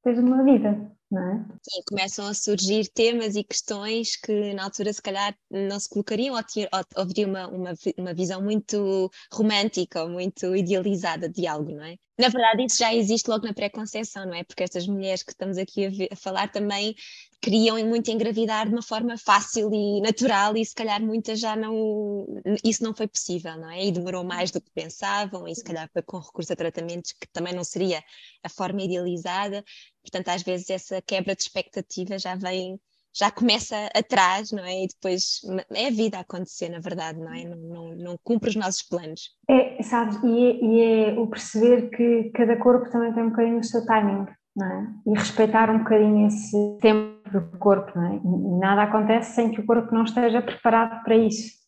tens 0.02 0.18
uma 0.18 0.42
vida, 0.42 0.90
não 1.10 1.22
é? 1.22 1.46
Sim, 1.62 1.82
começam 1.86 2.26
a 2.26 2.34
surgir 2.34 2.88
temas 2.92 3.34
e 3.36 3.44
questões 3.44 4.16
que 4.16 4.52
na 4.54 4.64
altura 4.64 4.92
se 4.92 5.02
calhar 5.02 5.36
não 5.50 5.78
se 5.80 5.88
colocariam 5.88 6.34
ou, 6.36 6.42
tinha, 6.42 6.68
ou 6.72 7.02
haveria 7.02 7.26
uma, 7.26 7.48
uma, 7.48 7.74
uma 7.96 8.14
visão 8.14 8.42
muito 8.42 9.10
romântica 9.32 10.02
ou 10.02 10.10
muito 10.10 10.54
idealizada 10.56 11.28
de 11.28 11.46
algo, 11.46 11.72
não 11.74 11.84
é? 11.84 11.96
Na 12.18 12.28
verdade, 12.28 12.64
isso 12.64 12.78
já 12.78 12.92
existe 12.92 13.28
logo 13.28 13.46
na 13.46 13.54
pré-conceição, 13.54 14.26
não 14.26 14.34
é? 14.34 14.42
Porque 14.42 14.64
estas 14.64 14.88
mulheres 14.88 15.22
que 15.22 15.30
estamos 15.30 15.56
aqui 15.56 15.86
a, 15.86 15.90
ver, 15.90 16.08
a, 16.10 16.16
falar 16.16 16.50
também 16.50 16.94
queriam 17.40 17.78
muito 17.86 18.10
engravidar 18.10 18.66
de 18.66 18.72
uma 18.72 18.82
forma 18.82 19.16
fácil 19.16 19.72
e 19.72 20.00
natural 20.00 20.56
e 20.56 20.64
se 20.64 20.74
calhar 20.74 21.00
muitas 21.00 21.38
já 21.38 21.54
não, 21.54 22.26
isso 22.64 22.82
não 22.82 22.92
foi 22.92 23.06
possível, 23.06 23.56
não 23.56 23.70
é? 23.70 23.86
E 23.86 23.92
demorou 23.92 24.24
mais 24.24 24.50
do 24.50 24.60
que 24.60 24.70
pensavam 24.72 25.46
e 25.46 25.54
se 25.54 25.62
calhar 25.62 25.88
foi 25.92 26.02
com 26.02 26.18
recurso 26.18 26.52
a 26.52 26.56
tratamentos 26.56 27.12
que 27.12 27.28
também 27.32 27.54
não 27.54 27.62
seria 27.62 28.02
a 28.42 28.48
forma 28.48 28.82
idealizada. 28.82 29.64
Portanto, 30.02 30.28
às 30.30 30.42
vezes 30.42 30.70
essa 30.70 31.00
quebra 31.00 31.36
de 31.36 31.42
expectativa 31.42 32.18
já 32.18 32.34
vem 32.34 32.80
já 33.18 33.30
começa 33.30 33.74
atrás, 33.94 34.52
não 34.52 34.64
é? 34.64 34.84
E 34.84 34.86
depois 34.86 35.40
é 35.74 35.88
a 35.88 35.90
vida 35.90 36.18
a 36.18 36.20
acontecer, 36.20 36.68
na 36.68 36.78
verdade, 36.78 37.18
não 37.18 37.34
é? 37.34 37.44
Não, 37.44 37.56
não, 37.56 37.96
não 37.96 38.18
cumpre 38.22 38.50
os 38.50 38.56
nossos 38.56 38.82
planos. 38.82 39.30
É, 39.50 39.82
sabes, 39.82 40.18
e 40.22 40.46
é, 40.46 40.64
e 40.64 40.80
é 40.82 41.18
o 41.18 41.26
perceber 41.26 41.90
que 41.90 42.30
cada 42.34 42.56
corpo 42.56 42.90
também 42.90 43.12
tem 43.12 43.24
um 43.24 43.30
bocadinho 43.30 43.58
o 43.58 43.64
seu 43.64 43.84
timing, 43.84 44.26
não 44.56 44.66
é? 44.66 44.86
E 45.06 45.18
respeitar 45.18 45.70
um 45.70 45.78
bocadinho 45.78 46.28
esse 46.28 46.78
tempo 46.80 47.18
do 47.30 47.58
corpo, 47.58 47.90
não 47.96 48.06
é? 48.06 48.16
E 48.16 48.60
nada 48.60 48.82
acontece 48.82 49.34
sem 49.34 49.50
que 49.50 49.60
o 49.60 49.66
corpo 49.66 49.92
não 49.92 50.04
esteja 50.04 50.40
preparado 50.40 51.02
para 51.02 51.16
isso. 51.16 51.58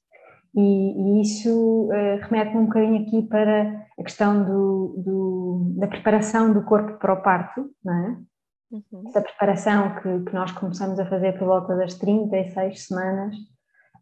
E, 0.55 0.61
e 0.61 1.23
isso 1.23 1.89
uh, 1.89 2.19
remete 2.29 2.57
um 2.57 2.67
bocadinho 2.67 3.03
aqui 3.03 3.23
para 3.23 3.87
a 3.99 4.03
questão 4.03 4.45
do, 4.45 4.95
do, 4.99 5.75
da 5.79 5.87
preparação 5.87 6.53
do 6.53 6.63
corpo 6.65 6.99
para 6.99 7.15
o 7.15 7.23
parto, 7.23 7.71
não 7.85 7.95
é? 7.95 8.17
Uhum. 8.71 9.03
Essa 9.09 9.21
preparação 9.21 9.97
que, 9.97 10.21
que, 10.25 10.35
nós 10.35 10.53
começamos 10.53 10.99
a 11.01 11.07
fazer 11.07 11.37
por 11.37 11.47
volta 11.47 11.77
das 11.77 11.95
36 11.95 12.87
semanas 12.87 13.35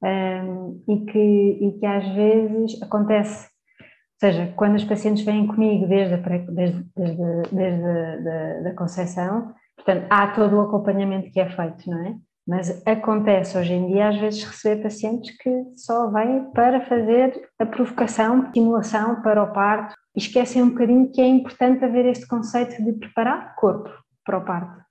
um, 0.03 0.07
ehm, 0.07 0.83
e, 0.87 1.07
que, 1.07 1.59
e 1.63 1.79
que 1.79 1.87
às 1.87 2.07
vezes 2.09 2.83
acontece, 2.83 3.49
ou 3.81 3.87
seja, 4.21 4.53
quando 4.57 4.75
os 4.75 4.85
pacientes 4.85 5.25
vêm 5.25 5.47
comigo 5.47 5.87
desde 5.87 6.15
a, 6.15 6.19
desde, 6.19 6.87
desde, 6.95 7.43
desde 7.51 8.69
a, 8.69 9.55
portanto, 9.77 10.07
há 10.11 10.27
todo 10.33 10.57
o 10.57 10.61
acompanhamento 10.61 11.31
que 11.31 11.41
é 11.41 11.49
feito, 11.49 11.89
não 11.89 12.07
é? 12.07 12.15
Mas 12.47 12.83
acontece 12.87 13.57
hoje 13.59 13.75
em 13.75 13.87
dia, 13.89 14.09
às 14.09 14.17
vezes, 14.17 14.43
receber 14.43 14.83
pacientes 14.83 15.37
que 15.37 15.51
só 15.77 16.11
vêm 16.11 16.51
para 16.53 16.81
fazer 16.87 17.49
a 17.59 17.67
provocação, 17.67 18.45
estimulação 18.45 19.21
para 19.23 19.43
o 19.43 19.53
parto 19.53 19.95
e 20.17 20.19
esquecem 20.19 20.63
um 20.63 20.71
bocadinho 20.71 21.11
que 21.11 21.21
é 21.21 21.27
importante 21.27 21.85
haver 21.85 22.07
este 22.07 22.27
conceito 22.27 22.83
de 22.83 22.93
preparar 22.95 23.53
o 23.53 23.61
corpo 23.61 23.91
para 24.29 24.39
o 24.39 24.45
parto. 24.45 24.85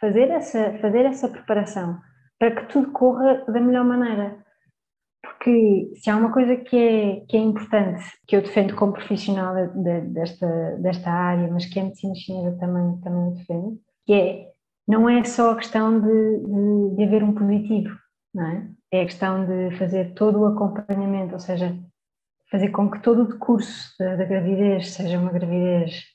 Fazer 0.00 0.30
essa, 0.30 0.78
fazer 0.78 1.04
essa 1.04 1.28
preparação 1.28 1.98
para 2.38 2.54
que 2.54 2.66
tudo 2.66 2.92
corra 2.92 3.44
da 3.48 3.60
melhor 3.60 3.84
maneira. 3.84 4.38
Porque 5.20 5.90
se 5.96 6.08
há 6.08 6.16
uma 6.16 6.32
coisa 6.32 6.56
que 6.56 6.76
é, 6.76 7.20
que 7.26 7.36
é 7.36 7.40
importante, 7.40 8.04
que 8.26 8.36
eu 8.36 8.42
defendo 8.42 8.76
como 8.76 8.92
profissional 8.92 9.54
de, 9.68 10.00
desta, 10.12 10.76
desta 10.78 11.10
área, 11.10 11.50
mas 11.50 11.66
que 11.66 11.80
a 11.80 11.84
medicina 11.84 12.14
chinesa 12.14 12.56
também, 12.58 13.00
também 13.00 13.32
defende, 13.32 13.80
que 14.06 14.12
é, 14.12 14.48
não 14.86 15.08
é 15.08 15.24
só 15.24 15.52
a 15.52 15.56
questão 15.56 16.00
de, 16.00 16.38
de, 16.40 16.96
de 16.96 17.04
haver 17.04 17.24
um 17.24 17.34
positivo, 17.34 17.96
não 18.32 18.46
é? 18.46 18.70
É 18.92 19.02
a 19.02 19.06
questão 19.06 19.44
de 19.44 19.76
fazer 19.76 20.14
todo 20.14 20.40
o 20.40 20.46
acompanhamento, 20.46 21.32
ou 21.32 21.40
seja, 21.40 21.76
fazer 22.50 22.68
com 22.68 22.90
que 22.90 23.00
todo 23.00 23.22
o 23.22 23.28
decurso 23.28 23.94
da, 23.98 24.14
da 24.14 24.24
gravidez 24.24 24.92
seja 24.92 25.18
uma 25.18 25.32
gravidez 25.32 26.13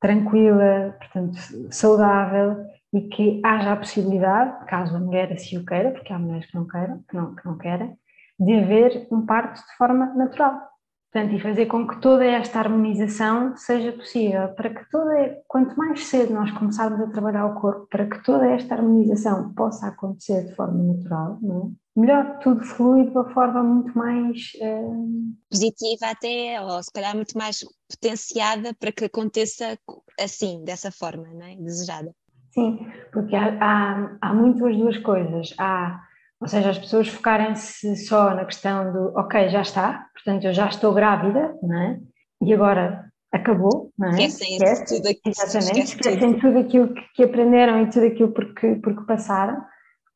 tranquila, 0.00 0.96
portanto, 0.98 1.38
saudável 1.70 2.66
e 2.92 3.02
que 3.02 3.40
haja 3.44 3.72
a 3.72 3.76
possibilidade, 3.76 4.66
caso 4.66 4.96
a 4.96 5.00
mulher 5.00 5.32
assim 5.32 5.58
o 5.58 5.64
queira, 5.64 5.92
porque 5.92 6.12
há 6.12 6.18
mulheres 6.18 6.46
que 6.46 6.56
não 6.56 6.66
queiram, 6.66 7.04
que 7.08 7.16
não, 7.16 7.34
que 7.34 7.46
não 7.46 7.56
querem, 7.56 7.96
de 8.38 8.54
haver 8.54 9.06
um 9.12 9.24
parto 9.24 9.60
de 9.60 9.76
forma 9.76 10.06
natural. 10.14 10.70
Portanto, 11.12 11.34
e 11.34 11.40
fazer 11.40 11.66
com 11.66 11.88
que 11.88 12.00
toda 12.00 12.24
esta 12.24 12.60
harmonização 12.60 13.56
seja 13.56 13.92
possível, 13.92 14.48
para 14.54 14.70
que 14.70 14.88
toda, 14.90 15.42
quanto 15.48 15.76
mais 15.76 16.06
cedo 16.06 16.32
nós 16.32 16.50
começarmos 16.52 17.00
a 17.00 17.10
trabalhar 17.10 17.46
o 17.46 17.60
corpo, 17.60 17.86
para 17.90 18.06
que 18.06 18.22
toda 18.22 18.46
esta 18.46 18.76
harmonização 18.76 19.52
possa 19.52 19.88
acontecer 19.88 20.46
de 20.46 20.54
forma 20.54 20.82
natural, 20.82 21.38
não 21.42 21.74
é? 21.76 21.79
Melhor, 21.96 22.38
tudo 22.38 22.64
flui 22.64 23.04
de 23.04 23.10
uma 23.10 23.28
forma 23.32 23.62
muito 23.62 23.96
mais 23.96 24.52
uh... 24.60 25.34
positiva 25.50 26.06
até, 26.06 26.60
ou 26.60 26.82
se 26.82 26.92
calhar 26.92 27.14
muito 27.14 27.36
mais 27.36 27.60
potenciada 27.88 28.74
para 28.74 28.92
que 28.92 29.04
aconteça 29.04 29.78
assim, 30.18 30.64
dessa 30.64 30.90
forma, 30.90 31.26
não 31.32 31.46
é? 31.46 31.56
desejada. 31.56 32.14
Sim, 32.52 32.78
porque 33.12 33.36
há, 33.36 33.56
há, 33.60 34.18
há 34.20 34.34
muito 34.34 34.66
as 34.66 34.76
duas 34.76 34.98
coisas. 34.98 35.54
Há, 35.58 36.00
ou 36.40 36.48
seja, 36.48 36.70
as 36.70 36.78
pessoas 36.78 37.08
focarem-se 37.08 37.96
só 38.06 38.34
na 38.34 38.44
questão 38.44 38.92
do 38.92 39.12
ok, 39.16 39.48
já 39.50 39.62
está, 39.62 40.08
portanto 40.14 40.44
eu 40.44 40.52
já 40.52 40.68
estou 40.68 40.92
grávida, 40.92 41.54
não 41.62 41.78
é? 41.80 42.00
E 42.42 42.54
agora 42.54 43.10
acabou, 43.32 43.92
não 43.98 44.08
é? 44.08 44.12
Esquecem 44.12 44.54
Esquece, 44.54 44.96
tudo 44.96 45.08
aquilo, 45.08 45.34
exatamente, 45.36 45.80
esquecem 45.80 46.32
tudo. 46.32 46.40
tudo 46.40 46.58
aquilo 46.58 46.94
que, 46.94 47.02
que, 47.14 47.22
aprenderam 47.24 47.82
e 47.82 47.90
tudo 47.90 48.06
aquilo 48.06 48.32
porque, 48.32 48.74
porque 48.76 49.04
passaram 49.04 49.62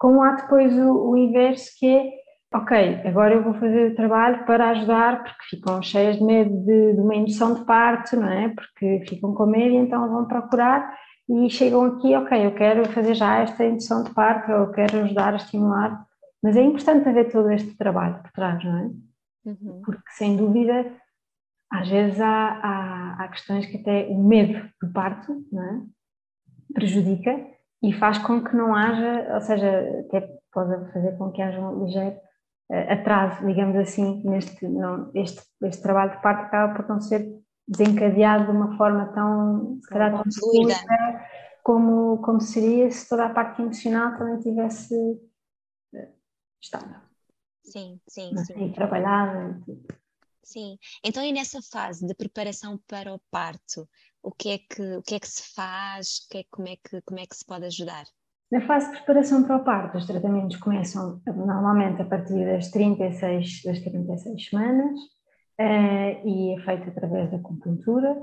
como 0.05 0.23
há 0.23 0.33
depois 0.33 0.71
o, 0.77 1.13
o 1.13 1.17
inverso 1.17 1.71
que 1.79 1.87
é, 1.87 2.13
ok, 2.55 3.01
agora 3.07 3.37
eu 3.37 3.43
vou 3.43 3.55
fazer 3.55 3.91
o 3.91 3.95
trabalho 3.97 4.45
para 4.45 4.69
ajudar, 4.69 5.25
porque 5.25 5.57
ficam 5.57 5.81
cheias 5.81 6.19
de 6.19 6.23
medo 6.23 6.55
de, 6.67 6.93
de 6.93 7.01
uma 7.01 7.15
indução 7.15 7.55
de 7.55 7.65
parto, 7.65 8.15
não 8.15 8.29
é? 8.29 8.51
Porque 8.51 9.03
ficam 9.09 9.33
com 9.33 9.47
medo 9.47 9.73
e 9.73 9.79
então 9.79 10.07
vão 10.11 10.27
procurar 10.27 10.95
e 11.27 11.49
chegam 11.49 11.85
aqui, 11.85 12.15
ok, 12.15 12.45
eu 12.45 12.55
quero 12.55 12.85
fazer 12.91 13.15
já 13.15 13.39
esta 13.39 13.65
indução 13.65 14.05
de 14.05 14.13
parto, 14.13 14.51
eu 14.51 14.71
quero 14.73 15.05
ajudar 15.05 15.33
a 15.33 15.37
estimular, 15.37 16.05
mas 16.43 16.55
é 16.55 16.61
importante 16.61 17.09
haver 17.09 17.33
todo 17.33 17.51
este 17.51 17.75
trabalho 17.75 18.21
por 18.21 18.31
trás, 18.33 18.63
não 18.63 18.77
é? 18.77 18.91
Uhum. 19.47 19.81
Porque 19.87 20.11
sem 20.11 20.37
dúvida, 20.37 20.93
às 21.73 21.89
vezes 21.89 22.21
há, 22.21 22.27
há, 22.63 23.25
há, 23.25 23.29
questões 23.29 23.65
que 23.65 23.79
até 23.79 24.07
o 24.11 24.23
medo 24.23 24.69
do 24.83 24.93
parto, 24.93 25.35
não 25.51 25.63
é? 25.63 25.83
Prejudica 26.75 27.54
e 27.85 27.93
faz 27.93 28.17
com 28.19 28.43
que 28.43 28.57
não 28.57 28.75
haja, 28.75 29.35
ou 29.35 29.41
seja, 29.43 30.05
até 30.07 30.21
pode 30.51 30.93
fazer 30.93 31.19
com 31.19 31.31
que 31.31 31.43
haja 31.43 31.61
um 31.61 31.85
ligeiro 31.85 32.17
uh, 32.71 32.93
atraso, 32.93 33.47
digamos 33.47 33.77
assim, 33.77 34.23
neste, 34.25 34.67
não, 34.67 35.11
este, 35.15 35.43
este 35.63 35.83
trabalho 35.83 36.13
de 36.13 36.23
parte 36.23 36.45
acaba 36.45 36.75
por 36.75 36.89
não 36.89 36.99
ser 36.99 37.27
desencadeado 37.69 38.47
de 38.47 38.51
uma 38.53 38.75
forma 38.79 39.13
tão, 39.13 39.79
se 39.83 39.89
calhar, 39.91 40.13
tão 40.13 40.25
fluida 40.33 40.75
como, 41.63 42.19
como 42.23 42.41
seria 42.41 42.91
se 42.91 43.07
toda 43.07 43.27
a 43.27 43.31
parte 43.35 43.61
emocional 43.61 44.17
também 44.17 44.39
tivesse 44.41 44.95
uh, 44.95 46.13
estável. 46.63 47.01
Sim, 47.65 48.01
sim, 48.09 48.37
sim. 48.45 48.73
trabalhada. 48.73 49.61
Sim. 50.45 50.77
Então, 51.05 51.25
e 51.25 51.33
nessa 51.33 51.61
fase 51.63 52.07
de 52.07 52.15
preparação 52.15 52.79
para 52.87 53.13
o 53.13 53.21
parto, 53.31 53.89
o 54.23 54.31
que 54.31 54.51
é 54.51 54.59
que, 54.59 54.97
o 54.97 55.03
que, 55.03 55.15
é 55.15 55.21
que 55.21 55.29
se 55.29 55.55
faz? 55.55 56.27
Que 56.31 56.39
é, 56.39 56.45
como, 56.51 56.69
é 56.69 56.77
que, 56.77 57.01
como 57.03 57.21
é 57.21 57.27
que 57.27 57.37
se 57.37 57.45
pode 57.45 57.65
ajudar? 57.67 58.05
Na 58.51 58.61
fase 58.67 58.87
de 58.91 58.97
preparação 58.99 59.43
para 59.45 59.57
o 59.57 59.65
parto, 59.65 59.99
os 59.99 60.07
tratamentos 60.07 60.57
começam 60.59 61.21
normalmente 61.27 62.03
a 62.03 62.05
partir 62.05 62.45
das 62.45 62.71
36, 62.71 63.63
das 63.65 63.81
36 63.81 64.49
semanas 64.49 64.99
uh, 65.61 66.29
e 66.29 66.55
é 66.57 66.63
feito 66.63 66.89
através 66.91 67.31
da 67.31 67.39
acupuntura. 67.39 68.17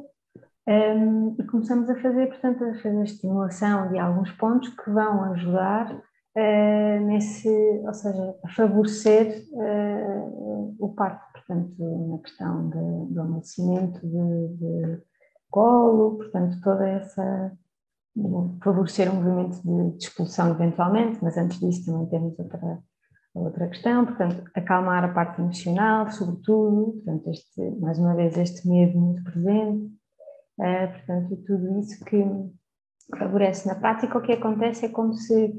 Um, 0.67 0.71
ehm, 0.71 1.35
e 1.39 1.43
começamos 1.47 1.89
a 1.89 1.99
fazer, 1.99 2.27
portanto, 2.27 2.63
a 2.63 2.75
fazer 2.75 3.01
a 3.01 3.03
estimulação 3.03 3.91
de 3.91 3.97
alguns 3.97 4.31
pontos 4.33 4.69
que 4.69 4.91
vão 4.91 5.33
ajudar 5.33 5.91
uh, 5.91 7.05
nesse, 7.07 7.49
ou 7.49 7.93
seja, 7.93 8.35
a 8.45 8.49
favorecer 8.49 9.43
uh, 9.51 10.75
o 10.79 10.93
parto, 10.95 11.30
portanto, 11.51 12.07
na 12.07 12.17
questão 12.19 12.69
de, 12.69 13.13
do 13.13 13.21
amolecimento 13.21 13.99
de, 14.07 14.47
de 14.57 15.01
colo, 15.49 16.17
portanto, 16.17 16.57
toda 16.63 16.87
essa 16.87 17.51
favorecer 18.61 19.09
um 19.09 19.21
movimento 19.21 19.61
de, 19.63 19.97
de, 19.97 20.03
expulsão 20.03 20.51
eventualmente, 20.51 21.19
mas 21.21 21.37
antes 21.37 21.59
disso 21.59 21.85
também 21.85 22.07
temos 22.07 22.37
outra, 22.37 22.79
outra 23.33 23.67
questão, 23.67 24.05
portanto, 24.05 24.43
acalmar 24.53 25.03
a 25.05 25.13
parte 25.13 25.39
emocional, 25.39 26.11
sobretudo, 26.11 26.93
portanto, 26.93 27.29
este, 27.29 27.61
mais 27.79 27.97
uma 27.99 28.13
vez 28.13 28.37
este 28.37 28.67
medo 28.67 28.99
muito 28.99 29.23
presente, 29.23 29.85
uh, 30.59 30.91
portanto, 30.91 31.37
tudo 31.47 31.79
isso 31.79 32.03
que 32.03 32.25
favorece 33.17 33.67
na 33.67 33.75
prática, 33.75 34.17
o 34.17 34.21
que 34.21 34.33
acontece 34.33 34.85
é 34.85 34.89
como 34.89 35.13
se, 35.13 35.53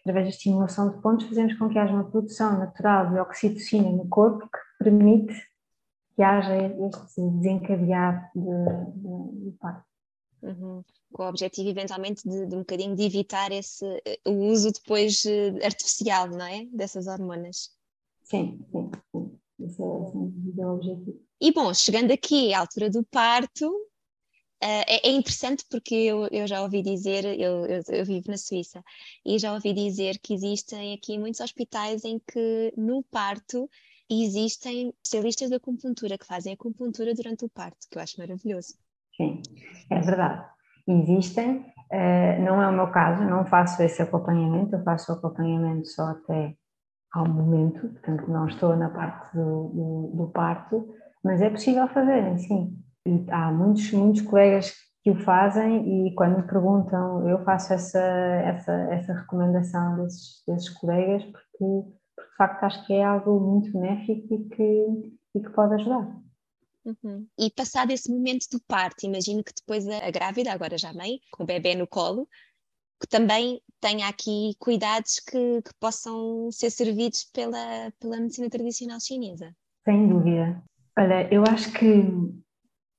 através 0.00 0.26
da 0.26 0.30
estimulação 0.30 0.90
de 0.90 1.00
pontos, 1.00 1.26
fazemos 1.26 1.54
com 1.54 1.70
que 1.70 1.78
haja 1.78 1.94
uma 1.94 2.10
produção 2.10 2.58
natural 2.58 3.10
de 3.10 3.18
oxitocina 3.18 3.90
no 3.90 4.06
corpo 4.08 4.40
que 4.40 4.58
permite 4.78 5.34
que 6.14 6.22
haja 6.22 6.54
este 6.86 7.20
desencadear 7.20 8.30
de, 8.34 8.42
de, 8.42 9.44
de 9.44 9.56
parto. 9.58 9.84
Uhum. 10.42 10.84
Com 11.12 11.22
o 11.22 11.28
objetivo, 11.28 11.70
eventualmente, 11.70 12.28
de, 12.28 12.46
de, 12.46 12.54
um 12.54 12.60
bocadinho 12.60 12.94
de 12.94 13.02
evitar 13.04 13.50
esse, 13.50 13.84
o 14.26 14.32
uso 14.32 14.72
depois 14.72 15.24
eh, 15.24 15.64
artificial, 15.64 16.28
não 16.28 16.44
é? 16.44 16.66
Dessas 16.66 17.06
hormonas. 17.06 17.70
Sim, 18.22 18.60
sim, 18.70 18.90
sim. 19.10 19.38
Esse 19.60 19.82
é, 19.82 19.86
esse 19.86 20.60
é 20.60 20.66
o 20.66 20.74
objetivo. 20.74 21.20
E 21.40 21.52
bom, 21.52 21.72
chegando 21.72 22.10
aqui 22.12 22.52
à 22.52 22.60
altura 22.60 22.90
do 22.90 23.04
parto, 23.04 23.68
uh, 23.68 23.76
é, 24.60 25.08
é, 25.08 25.10
interessante 25.10 25.64
porque 25.70 25.94
eu, 25.94 26.26
eu, 26.28 26.46
já 26.46 26.62
ouvi 26.62 26.82
dizer, 26.82 27.24
eu, 27.24 27.66
eu, 27.66 27.82
eu, 27.88 28.04
vivo 28.04 28.30
na 28.30 28.36
Suíça, 28.36 28.82
e 29.24 29.38
já 29.38 29.52
ouvi 29.52 29.72
dizer 29.72 30.18
que 30.18 30.34
existem 30.34 30.94
aqui 30.94 31.18
muitos 31.18 31.40
hospitais 31.40 32.04
em 32.04 32.18
que 32.18 32.72
no 32.76 33.02
parto 33.04 33.68
e 34.10 34.24
existem 34.24 34.92
especialistas 35.02 35.48
de 35.50 35.56
acupuntura 35.56 36.18
que 36.18 36.26
fazem 36.26 36.52
acupuntura 36.52 37.14
durante 37.14 37.44
o 37.44 37.48
parto, 37.48 37.86
que 37.90 37.98
eu 37.98 38.02
acho 38.02 38.18
maravilhoso. 38.18 38.74
Sim, 39.16 39.42
é 39.90 40.00
verdade. 40.00 40.44
Existem, 40.86 41.58
uh, 41.58 42.42
não 42.42 42.60
é 42.60 42.68
o 42.68 42.72
meu 42.72 42.90
caso, 42.90 43.24
não 43.24 43.46
faço 43.46 43.82
esse 43.82 44.02
acompanhamento, 44.02 44.76
eu 44.76 44.82
faço 44.82 45.12
o 45.12 45.14
acompanhamento 45.16 45.88
só 45.88 46.10
até 46.10 46.54
ao 47.12 47.26
momento, 47.26 47.88
portanto 47.88 48.28
não 48.28 48.46
estou 48.46 48.76
na 48.76 48.90
parte 48.90 49.34
do, 49.36 49.68
do, 49.68 50.16
do 50.16 50.30
parto, 50.32 50.94
mas 51.22 51.40
é 51.40 51.48
possível 51.48 51.88
fazerem, 51.88 52.36
sim. 52.38 52.76
E 53.06 53.24
há 53.30 53.50
muitos, 53.52 53.92
muitos 53.92 54.22
colegas 54.22 54.74
que 55.02 55.10
o 55.10 55.20
fazem 55.20 56.08
e 56.08 56.14
quando 56.14 56.38
me 56.38 56.42
perguntam, 56.42 57.28
eu 57.28 57.44
faço 57.44 57.72
essa, 57.72 58.00
essa, 58.00 58.72
essa 58.90 59.12
recomendação 59.12 60.02
desses, 60.02 60.42
desses 60.46 60.70
colegas 60.70 61.22
porque 61.24 61.92
de 62.18 62.36
facto 62.36 62.64
acho 62.64 62.86
que 62.86 62.92
é 62.92 63.04
algo 63.04 63.40
muito 63.40 63.72
benéfico 63.72 64.34
e 64.34 64.48
que, 64.48 65.18
e 65.34 65.40
que 65.40 65.50
pode 65.50 65.74
ajudar. 65.74 66.22
Uhum. 66.84 67.26
E 67.38 67.50
passado 67.50 67.92
esse 67.92 68.10
momento 68.10 68.46
do 68.52 68.60
parto, 68.68 69.06
imagino 69.06 69.42
que 69.42 69.52
depois 69.54 69.88
a, 69.88 70.06
a 70.06 70.10
grávida, 70.10 70.52
agora 70.52 70.76
já 70.76 70.92
mãe, 70.92 71.18
com 71.32 71.42
o 71.42 71.46
bebê 71.46 71.74
no 71.74 71.86
colo, 71.86 72.28
que 73.00 73.08
também 73.08 73.60
tenha 73.80 74.08
aqui 74.08 74.54
cuidados 74.58 75.18
que, 75.18 75.62
que 75.62 75.74
possam 75.80 76.50
ser 76.50 76.70
servidos 76.70 77.24
pela, 77.24 77.92
pela 77.98 78.18
medicina 78.18 78.50
tradicional 78.50 79.00
chinesa. 79.00 79.54
Sem 79.84 80.08
dúvida. 80.08 80.62
Olha, 80.98 81.28
eu 81.32 81.42
acho 81.42 81.72
que 81.72 81.86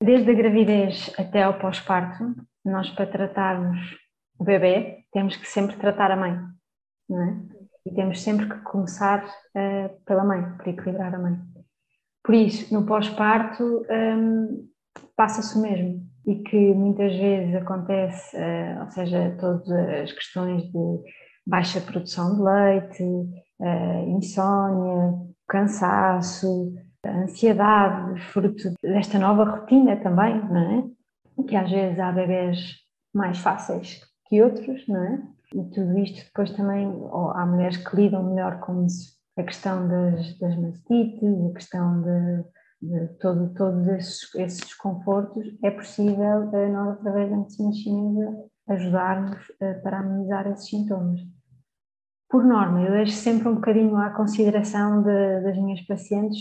desde 0.02 0.30
a 0.30 0.34
gravidez 0.34 1.12
até 1.18 1.42
ao 1.42 1.58
pós-parto, 1.58 2.34
nós 2.64 2.90
para 2.90 3.06
tratarmos 3.06 3.78
o 4.38 4.44
bebê 4.44 5.04
temos 5.12 5.36
que 5.36 5.46
sempre 5.46 5.76
tratar 5.76 6.10
a 6.10 6.16
mãe, 6.16 6.38
não 7.08 7.22
é? 7.22 7.55
E 7.86 7.94
temos 7.94 8.20
sempre 8.20 8.48
que 8.48 8.60
começar 8.62 9.24
uh, 9.24 10.04
pela 10.04 10.24
mãe, 10.24 10.42
para 10.56 10.70
equilibrar 10.70 11.14
a 11.14 11.18
mãe. 11.18 11.38
Por 12.22 12.34
isso, 12.34 12.74
no 12.74 12.84
pós-parto, 12.84 13.86
um, 13.88 14.68
passa-se 15.16 15.56
o 15.56 15.62
mesmo 15.62 16.04
e 16.26 16.42
que 16.42 16.74
muitas 16.74 17.14
vezes 17.14 17.54
acontece, 17.54 18.36
uh, 18.36 18.80
ou 18.84 18.90
seja, 18.90 19.36
todas 19.38 19.70
as 19.70 20.12
questões 20.12 20.64
de 20.64 20.98
baixa 21.46 21.80
produção 21.80 22.34
de 22.34 22.42
leite, 22.42 23.04
uh, 23.04 24.08
insónia, 24.08 25.14
cansaço, 25.48 26.74
ansiedade, 27.06 28.20
fruto 28.32 28.74
desta 28.82 29.20
nova 29.20 29.44
rotina 29.44 29.96
também, 29.96 30.42
não 30.48 30.90
é? 31.38 31.44
Que 31.46 31.54
às 31.54 31.70
vezes 31.70 32.00
há 32.00 32.10
bebés 32.10 32.58
mais 33.14 33.38
fáceis 33.38 34.00
que 34.28 34.42
outros, 34.42 34.88
não 34.88 35.04
é? 35.04 35.35
E 35.54 35.64
tudo 35.70 35.98
isto 35.98 36.24
depois 36.24 36.50
também, 36.52 36.88
oh, 36.88 37.30
há 37.30 37.46
mulheres 37.46 37.76
que 37.76 37.96
lidam 37.96 38.24
melhor 38.24 38.60
com. 38.60 38.86
A 39.38 39.42
questão 39.42 39.86
das, 39.86 40.38
das 40.38 40.56
mastites, 40.56 41.22
a 41.22 41.52
questão 41.52 42.00
de, 42.00 42.44
de 42.80 43.08
todo, 43.18 43.52
todos 43.52 43.86
esses, 43.88 44.34
esses 44.34 44.60
desconfortos, 44.60 45.46
é 45.62 45.70
possível, 45.70 46.48
eh, 46.54 46.68
nós, 46.70 46.98
através 46.98 47.28
da 47.28 47.36
medicina 47.36 47.70
chinesa, 47.70 48.44
ajudar-nos 48.68 49.36
eh, 49.60 49.74
para 49.74 49.98
amenizar 49.98 50.46
esses 50.46 50.70
sintomas. 50.70 51.20
Por 52.28 52.44
norma, 52.44 52.82
eu 52.82 52.92
deixo 52.92 53.12
sempre 53.12 53.48
um 53.48 53.56
bocadinho 53.56 53.96
à 53.96 54.10
consideração 54.10 55.02
de, 55.02 55.40
das 55.42 55.56
minhas 55.58 55.80
pacientes 55.82 56.40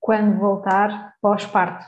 quando 0.00 0.38
voltar 0.38 1.14
pós-parto. 1.20 1.84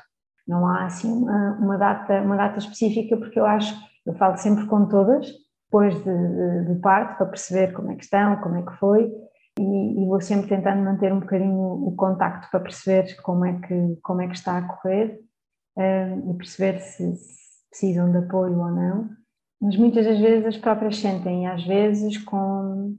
Não 0.46 0.66
há 0.66 0.84
assim 0.84 1.10
uma, 1.10 1.52
uma, 1.58 1.78
data, 1.78 2.20
uma 2.20 2.36
data 2.36 2.58
específica, 2.58 3.16
porque 3.16 3.38
eu 3.38 3.46
acho, 3.46 3.74
eu 4.04 4.14
falo 4.14 4.36
sempre 4.36 4.66
com 4.66 4.86
todas, 4.86 5.30
depois 5.68 5.94
de, 5.94 6.02
de, 6.04 6.74
de, 6.74 6.80
para 6.80 7.26
perceber 7.26 7.72
como 7.72 7.92
é 7.92 7.96
que 7.96 8.04
estão, 8.04 8.36
como 8.40 8.56
é 8.56 8.62
que 8.62 8.76
foi 8.78 9.12
e, 9.58 10.02
e, 10.02 10.06
vou 10.06 10.20
sempre 10.20 10.48
tentando 10.48 10.82
manter 10.82 11.12
um 11.12 11.20
bocadinho 11.20 11.58
o 11.58 11.94
contacto 11.96 12.48
para 12.50 12.60
perceber 12.60 13.20
como 13.22 13.44
é 13.44 13.60
que, 13.60 13.98
como 14.02 14.22
é 14.22 14.28
que 14.28 14.34
está 14.34 14.56
a 14.56 14.62
correr 14.62 15.20
um, 15.76 16.30
e 16.32 16.36
perceber 16.36 16.80
se, 16.80 17.16
se, 17.16 17.38
precisam 17.68 18.10
de 18.10 18.18
apoio 18.18 18.58
ou 18.58 18.70
não. 18.70 19.10
Mas 19.60 19.76
muitas 19.76 20.06
das 20.06 20.18
vezes 20.18 20.46
as 20.46 20.56
próprias 20.56 20.98
sentem, 20.98 21.48
às 21.48 21.64
vezes 21.66 22.16
com 22.18 22.96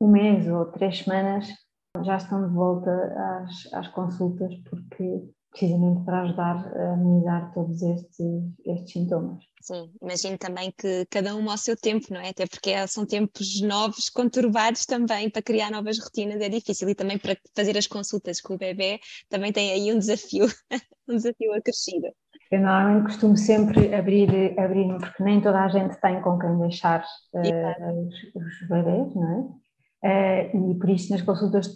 um 0.00 0.08
mês 0.08 0.46
ou 0.46 0.66
três 0.66 0.98
semanas 1.02 1.48
já 2.02 2.16
estão 2.16 2.46
de 2.46 2.54
volta 2.54 2.90
às, 3.40 3.72
às 3.72 3.88
consultas 3.88 4.54
porque 4.68 5.24
precisamente 5.54 6.04
para 6.04 6.22
ajudar 6.22 6.66
a 6.76 6.92
amenizar 6.94 7.52
todos 7.54 7.80
estes, 7.80 8.18
estes 8.66 8.92
sintomas. 8.92 9.38
Sim, 9.62 9.90
imagino 10.02 10.36
também 10.36 10.74
que 10.76 11.06
cada 11.06 11.34
um 11.34 11.48
ao 11.48 11.56
seu 11.56 11.76
tempo, 11.76 12.08
não 12.10 12.20
é? 12.20 12.30
Até 12.30 12.44
porque 12.46 12.70
é, 12.70 12.86
são 12.86 13.06
tempos 13.06 13.62
novos, 13.62 14.10
conturbados 14.10 14.84
também, 14.84 15.30
para 15.30 15.40
criar 15.40 15.70
novas 15.70 15.98
rotinas 15.98 16.40
é 16.40 16.48
difícil 16.48 16.88
e 16.88 16.94
também 16.94 17.18
para 17.18 17.36
fazer 17.56 17.78
as 17.78 17.86
consultas 17.86 18.40
com 18.40 18.54
o 18.54 18.58
bebê 18.58 18.98
também 19.30 19.52
tem 19.52 19.72
aí 19.72 19.92
um 19.92 19.98
desafio, 19.98 20.46
um 21.08 21.16
desafio 21.16 21.54
acrescido. 21.54 22.08
Eu 22.50 22.60
normalmente 22.60 23.06
costumo 23.06 23.36
sempre 23.36 23.94
abrir, 23.94 24.58
abrir 24.58 24.98
porque 24.98 25.22
nem 25.22 25.40
toda 25.40 25.60
a 25.60 25.68
gente 25.68 25.98
tem 26.00 26.20
com 26.20 26.38
quem 26.38 26.58
deixar 26.58 27.04
uh, 27.32 28.06
os, 28.06 28.14
os 28.34 28.68
bebês, 28.68 29.14
não 29.14 29.38
é? 29.38 29.63
Uh, 30.04 30.70
e 30.70 30.74
por 30.74 30.90
isso 30.90 31.10
nas 31.10 31.22
consultas 31.22 31.68
de 31.68 31.72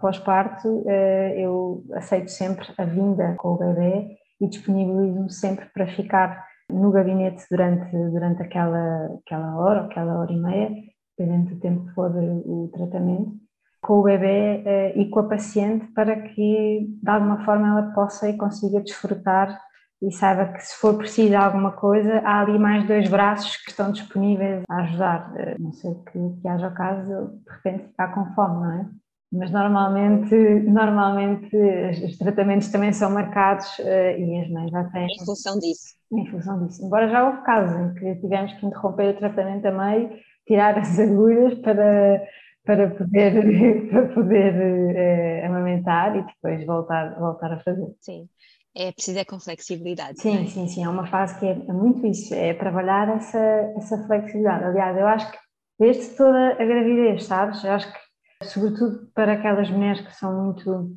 pós-parto 0.00 0.68
uh, 0.68 1.34
eu 1.36 1.84
aceito 1.94 2.30
sempre 2.30 2.64
a 2.78 2.84
vinda 2.84 3.34
com 3.36 3.54
o 3.54 3.58
bebê 3.58 4.16
e 4.40 4.46
disponibilizo-me 4.46 5.32
sempre 5.32 5.66
para 5.74 5.88
ficar 5.88 6.46
no 6.70 6.92
gabinete 6.92 7.44
durante, 7.50 7.90
durante 7.90 8.40
aquela, 8.40 9.06
aquela 9.26 9.56
hora, 9.56 9.80
aquela 9.80 10.20
hora 10.20 10.32
e 10.32 10.36
meia, 10.36 10.70
dependendo 11.18 11.50
do 11.50 11.60
tempo 11.60 11.86
que 11.86 11.94
for 11.94 12.12
o 12.14 12.70
tratamento, 12.72 13.32
com 13.80 13.94
o 13.94 14.04
bebê 14.04 14.62
uh, 14.64 15.00
e 15.00 15.10
com 15.10 15.18
a 15.18 15.28
paciente 15.28 15.84
para 15.88 16.22
que 16.22 16.86
de 17.02 17.10
alguma 17.10 17.44
forma 17.44 17.66
ela 17.66 17.92
possa 17.92 18.28
e 18.28 18.36
consiga 18.36 18.80
desfrutar 18.80 19.60
e 20.02 20.10
saiba 20.10 20.46
que 20.52 20.60
se 20.60 20.76
for 20.76 20.98
preciso 20.98 21.36
alguma 21.36 21.70
coisa, 21.70 22.18
há 22.24 22.40
ali 22.40 22.58
mais 22.58 22.84
dois 22.88 23.08
braços 23.08 23.56
que 23.58 23.70
estão 23.70 23.92
disponíveis 23.92 24.64
a 24.68 24.82
ajudar. 24.82 25.32
Eh, 25.36 25.56
não 25.60 25.72
sei 25.72 25.94
que, 25.94 26.40
que 26.40 26.48
haja 26.48 26.66
o 26.66 26.74
caso 26.74 27.40
de 27.46 27.52
repente 27.52 27.88
ficar 27.88 28.08
com 28.12 28.34
fome, 28.34 28.54
não 28.54 28.72
é? 28.72 28.86
Mas 29.32 29.50
normalmente, 29.50 30.34
normalmente 30.34 31.56
os 32.04 32.18
tratamentos 32.18 32.68
também 32.68 32.92
são 32.92 33.10
marcados 33.10 33.78
uh, 33.78 34.18
e 34.18 34.40
as 34.42 34.50
mães 34.50 34.70
já 34.70 34.84
têm. 34.90 35.06
Em 35.06 35.24
função 35.24 35.58
disso. 35.58 35.94
Em 36.12 36.26
função 36.26 36.66
disso. 36.66 36.84
Embora 36.84 37.08
já 37.08 37.26
houve 37.26 37.42
casos 37.42 37.80
em 37.80 37.94
que 37.94 38.14
tivemos 38.16 38.52
que 38.52 38.66
interromper 38.66 39.14
o 39.14 39.18
tratamento 39.18 39.64
a 39.66 39.70
meio, 39.70 40.10
tirar 40.46 40.78
as 40.78 40.98
agulhas 40.98 41.54
para, 41.60 42.22
para 42.66 42.90
poder, 42.90 43.32
para 43.88 44.08
poder 44.08 44.54
uh, 44.54 45.46
amamentar 45.46 46.14
e 46.14 46.26
depois 46.26 46.66
voltar, 46.66 47.18
voltar 47.18 47.52
a 47.52 47.60
fazer. 47.60 47.88
Sim 48.00 48.28
é 48.74 48.92
preciso 48.92 49.18
é 49.18 49.24
com 49.24 49.38
flexibilidade. 49.38 50.20
Sim, 50.20 50.44
é? 50.44 50.46
sim, 50.46 50.66
sim, 50.66 50.84
é 50.84 50.88
uma 50.88 51.06
fase 51.06 51.38
que 51.38 51.46
é, 51.46 51.50
é 51.52 51.72
muito 51.72 52.06
isso, 52.06 52.34
é 52.34 52.54
trabalhar 52.54 53.08
essa, 53.16 53.38
essa 53.76 54.06
flexibilidade. 54.06 54.64
Aliás, 54.64 54.96
eu 54.96 55.06
acho 55.06 55.30
que 55.30 55.38
desde 55.78 56.16
toda 56.16 56.52
a 56.52 56.64
gravidez, 56.64 57.24
sabes? 57.24 57.62
Eu 57.64 57.72
acho 57.72 57.92
que, 57.92 57.98
sobretudo 58.44 59.10
para 59.14 59.34
aquelas 59.34 59.68
mulheres 59.70 60.00
que 60.00 60.14
são 60.14 60.44
muito 60.44 60.96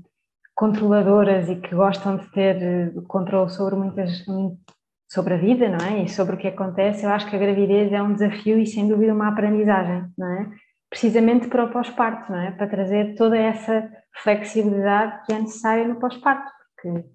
controladoras 0.54 1.50
e 1.50 1.56
que 1.56 1.76
gostam 1.76 2.18
de 2.18 2.32
ter 2.32 2.62
eh, 2.62 2.92
controle 3.08 3.50
sobre 3.50 3.76
muitas 3.76 4.24
sobre 5.08 5.36
a 5.36 5.38
vida, 5.38 5.70
não 5.70 5.86
é? 5.86 6.04
E 6.04 6.10
sobre 6.10 6.36
o 6.36 6.38
que 6.38 6.48
acontece, 6.48 7.06
eu 7.06 7.10
acho 7.10 7.30
que 7.30 7.36
a 7.36 7.40
gravidez 7.40 7.92
é 7.92 8.02
um 8.02 8.14
desafio 8.14 8.60
e 8.60 8.66
sem 8.66 8.88
dúvida 8.88 9.14
uma 9.14 9.30
aprendizagem, 9.30 10.06
não 10.18 10.28
é? 10.28 10.50
Precisamente 10.90 11.48
para 11.48 11.66
o 11.66 11.72
pós-parto, 11.72 12.32
não 12.32 12.40
é? 12.40 12.52
Para 12.52 12.68
trazer 12.68 13.16
toda 13.16 13.38
essa 13.38 13.90
flexibilidade 14.24 15.26
que 15.26 15.34
é 15.34 15.40
necessária 15.40 15.88
no 15.88 16.00
pós-parto, 16.00 16.52
porque 16.76 17.06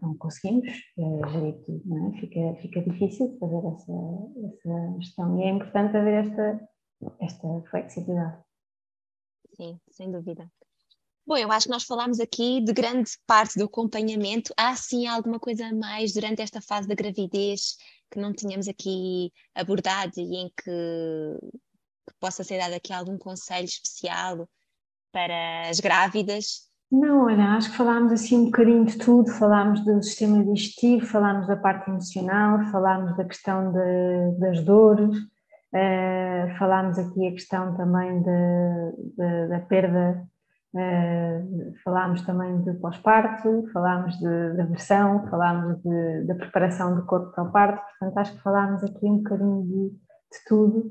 não 0.00 0.16
conseguimos 0.16 0.68
uh, 0.96 1.28
gerir 1.30 1.54
tudo, 1.64 1.82
não 1.86 2.08
é? 2.08 2.20
Fica, 2.20 2.54
fica 2.62 2.82
difícil 2.82 3.36
fazer 3.38 3.66
essa, 3.66 3.92
essa 4.46 4.98
gestão 5.00 5.38
e 5.38 5.44
é 5.44 5.50
importante 5.50 5.96
haver 5.96 6.26
esta, 6.26 6.68
esta 7.20 7.62
flexibilidade. 7.70 8.42
Sim, 9.54 9.80
sem 9.90 10.10
dúvida. 10.10 10.50
Bom, 11.26 11.36
eu 11.36 11.52
acho 11.52 11.66
que 11.66 11.72
nós 11.72 11.84
falámos 11.84 12.20
aqui 12.20 12.62
de 12.62 12.72
grande 12.72 13.10
parte 13.26 13.58
do 13.58 13.66
acompanhamento. 13.66 14.54
Há 14.56 14.74
sim 14.74 15.06
alguma 15.06 15.38
coisa 15.38 15.66
a 15.66 15.74
mais 15.74 16.14
durante 16.14 16.40
esta 16.40 16.60
fase 16.60 16.88
da 16.88 16.94
gravidez 16.94 17.76
que 18.10 18.18
não 18.18 18.32
tínhamos 18.32 18.66
aqui 18.66 19.30
abordado 19.54 20.14
e 20.16 20.36
em 20.36 20.48
que, 20.48 20.70
que 22.08 22.14
possa 22.18 22.42
ser 22.42 22.58
dado 22.58 22.72
aqui 22.72 22.92
algum 22.92 23.18
conselho 23.18 23.66
especial 23.66 24.48
para 25.12 25.68
as 25.68 25.80
grávidas 25.80 26.67
não, 26.90 27.26
olha, 27.26 27.52
acho 27.56 27.70
que 27.70 27.76
falámos 27.76 28.12
assim 28.12 28.38
um 28.38 28.44
bocadinho 28.46 28.84
de 28.84 28.96
tudo, 28.96 29.30
falámos 29.30 29.84
do 29.84 30.02
sistema 30.02 30.42
digestivo, 30.42 31.04
falámos 31.06 31.46
da 31.46 31.56
parte 31.56 31.90
emocional, 31.90 32.64
falámos 32.72 33.14
da 33.16 33.24
questão 33.24 33.72
de, 33.72 34.38
das 34.38 34.64
dores, 34.64 35.14
uh, 35.18 36.58
falámos 36.58 36.98
aqui 36.98 37.28
a 37.28 37.32
questão 37.32 37.76
também 37.76 38.22
de, 38.22 39.14
de, 39.16 39.48
da 39.48 39.60
perda, 39.60 40.26
uh, 40.74 41.74
falámos 41.84 42.22
também 42.22 42.62
de 42.62 42.72
pós-parto, 42.74 43.68
falámos 43.70 44.18
da 44.20 44.64
versão, 44.64 45.28
falámos 45.28 45.82
da 46.26 46.34
preparação 46.36 46.94
do 46.94 47.04
corpo 47.04 47.32
para 47.32 47.44
o 47.44 47.52
parto, 47.52 47.82
portanto 47.98 48.18
acho 48.18 48.32
que 48.34 48.42
falámos 48.42 48.82
aqui 48.82 49.04
um 49.04 49.18
bocadinho 49.18 49.62
de, 49.62 49.90
de 49.90 50.44
tudo 50.46 50.90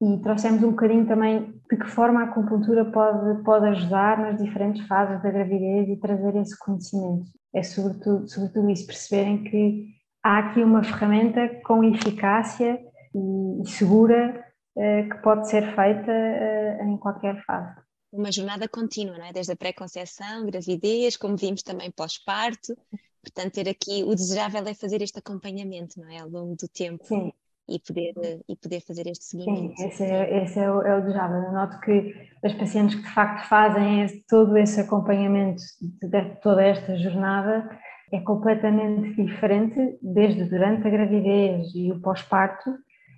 e 0.00 0.18
trouxemos 0.18 0.62
um 0.62 0.70
bocadinho 0.70 1.06
também 1.06 1.52
de 1.70 1.76
que 1.76 1.86
forma 1.86 2.20
a 2.20 2.24
acupuntura 2.24 2.84
pode, 2.84 3.42
pode 3.42 3.66
ajudar 3.66 4.18
nas 4.18 4.42
diferentes 4.42 4.86
fases 4.86 5.20
da 5.22 5.30
gravidez 5.30 5.88
e 5.88 5.96
trazer 5.96 6.36
esse 6.36 6.56
conhecimento. 6.58 7.26
É 7.52 7.62
sobretudo, 7.62 8.28
sobretudo 8.28 8.70
isso, 8.70 8.86
perceberem 8.86 9.42
que 9.44 9.88
há 10.22 10.38
aqui 10.38 10.62
uma 10.62 10.84
ferramenta 10.84 11.48
com 11.64 11.82
eficácia 11.82 12.78
e, 13.14 13.62
e 13.62 13.68
segura 13.68 14.44
eh, 14.76 15.02
que 15.04 15.16
pode 15.18 15.48
ser 15.48 15.74
feita 15.74 16.12
eh, 16.12 16.84
em 16.84 16.96
qualquer 16.98 17.42
fase. 17.44 17.74
Uma 18.12 18.30
jornada 18.30 18.68
contínua, 18.68 19.18
não 19.18 19.24
é? 19.24 19.32
desde 19.32 19.52
a 19.52 19.56
pré-conceição, 19.56 20.46
gravidez, 20.46 21.16
como 21.16 21.36
vimos 21.36 21.62
também 21.62 21.90
pós-parto. 21.90 22.76
Portanto, 23.20 23.54
ter 23.54 23.68
aqui 23.68 24.04
o 24.04 24.14
desejável 24.14 24.64
é 24.66 24.74
fazer 24.74 25.02
este 25.02 25.18
acompanhamento, 25.18 26.00
não 26.00 26.08
é? 26.08 26.20
Ao 26.20 26.28
longo 26.28 26.54
do 26.54 26.68
tempo. 26.68 27.04
Sim, 27.04 27.32
e 27.68 27.78
poder, 27.78 28.14
e 28.48 28.56
poder 28.56 28.80
fazer 28.80 29.06
este 29.06 29.24
seguimento. 29.24 29.76
Sim, 29.76 29.86
esse 29.88 30.02
é, 30.02 30.42
esse 30.42 30.58
é, 30.58 30.70
o, 30.70 30.82
é 30.82 30.96
o 30.96 31.00
desejável. 31.00 31.42
Eu 31.42 31.52
noto 31.52 31.78
que 31.80 32.14
as 32.42 32.54
pacientes 32.54 32.96
que 32.96 33.02
de 33.02 33.14
facto 33.14 33.46
fazem 33.48 34.02
esse, 34.02 34.24
todo 34.26 34.56
esse 34.56 34.80
acompanhamento 34.80 35.62
de, 35.80 36.08
de 36.08 36.40
toda 36.40 36.62
esta 36.62 36.96
jornada 36.96 37.68
é 38.10 38.20
completamente 38.20 39.22
diferente, 39.22 39.98
desde 40.00 40.44
durante 40.44 40.86
a 40.86 40.90
gravidez 40.90 41.74
e 41.74 41.92
o 41.92 42.00
pós-parto, 42.00 42.70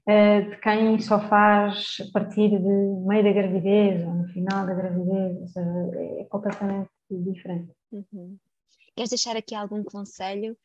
eh, 0.07 0.41
de 0.41 0.57
quem 0.57 0.99
só 0.99 1.21
faz 1.29 1.99
a 2.09 2.13
partir 2.13 2.49
de 2.49 3.07
meio 3.07 3.23
da 3.23 3.33
gravidez 3.33 4.05
ou 4.05 4.15
no 4.15 4.27
final 4.29 4.67
da 4.67 4.75
gravidez, 4.75 5.41
ou 5.41 5.47
seja, 5.47 5.71
é 6.19 6.25
completamente 6.25 6.91
diferente. 7.11 7.71
Uhum. 7.93 8.37
Queres 8.97 9.11
deixar 9.11 9.37
aqui 9.37 9.55
algum 9.55 9.85
conselho 9.85 10.57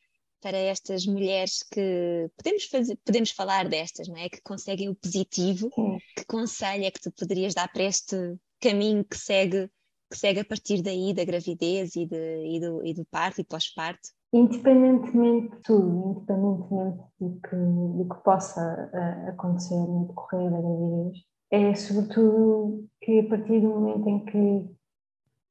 para 0.46 0.60
estas 0.60 1.08
mulheres 1.08 1.64
que 1.72 2.30
podemos 2.38 2.66
fazer, 2.66 2.96
podemos 3.04 3.32
falar 3.32 3.68
destas, 3.68 4.08
não 4.08 4.16
é? 4.16 4.30
Que 4.30 4.40
conseguem 4.44 4.90
o 4.90 4.94
positivo, 4.94 5.72
Sim. 5.74 5.98
que 6.16 6.24
conselho 6.28 6.84
é 6.86 6.92
que 6.92 7.02
tu 7.02 7.12
poderias 7.12 7.56
dar 7.56 7.68
para 7.68 7.82
este 7.82 8.16
caminho 8.62 9.04
que 9.04 9.18
segue, 9.18 9.68
que 10.08 10.16
segue 10.16 10.42
a 10.42 10.46
partir 10.46 10.84
daí 10.84 11.16
da 11.16 11.26
gravidez 11.26 11.96
e, 11.96 12.06
de, 12.06 12.46
e, 12.46 12.60
do, 12.60 12.86
e 12.86 12.94
do 12.94 13.04
parto 13.06 13.42
e 13.42 13.44
pós-parto? 13.44 14.08
Independentemente 14.32 15.56
de 15.56 15.62
tudo, 15.64 16.12
independentemente 16.12 17.04
do 17.20 17.40
que, 17.42 17.56
do 17.56 18.08
que 18.08 18.24
possa 18.24 18.92
uh, 18.94 19.30
acontecer 19.30 19.74
no 19.74 20.10
decorrer 20.10 20.52
da 20.52 20.62
gravidez, 20.62 21.24
é 21.50 21.74
sobretudo 21.74 22.88
que 23.02 23.20
a 23.22 23.30
partir 23.30 23.62
do 23.62 23.70
momento 23.70 24.08
em 24.08 24.26
que 24.26 24.76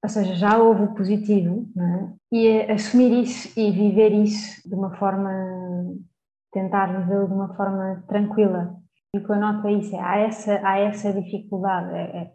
ou 0.05 0.09
seja, 0.11 0.35
já 0.35 0.59
houve 0.59 0.83
o 0.83 0.95
positivo, 0.95 1.67
é? 1.79 2.09
e 2.31 2.47
é 2.47 2.73
assumir 2.73 3.23
isso 3.23 3.59
e 3.59 3.71
viver 3.71 4.13
isso 4.13 4.69
de 4.69 4.75
uma 4.75 4.95
forma, 4.97 5.31
tentar 6.53 6.89
vivê-lo 7.01 7.27
de 7.27 7.33
uma 7.33 7.55
forma 7.55 8.05
tranquila. 8.07 8.77
E 9.15 9.19
o 9.19 9.25
que 9.25 9.33
eu 9.33 9.37
noto 9.37 9.67
é 9.67 9.73
isso, 9.73 9.97
é, 9.97 10.01
há, 10.01 10.19
essa, 10.19 10.61
há 10.63 10.79
essa 10.79 11.11
dificuldade. 11.11 11.91
É, 11.95 12.03
é, 12.03 12.33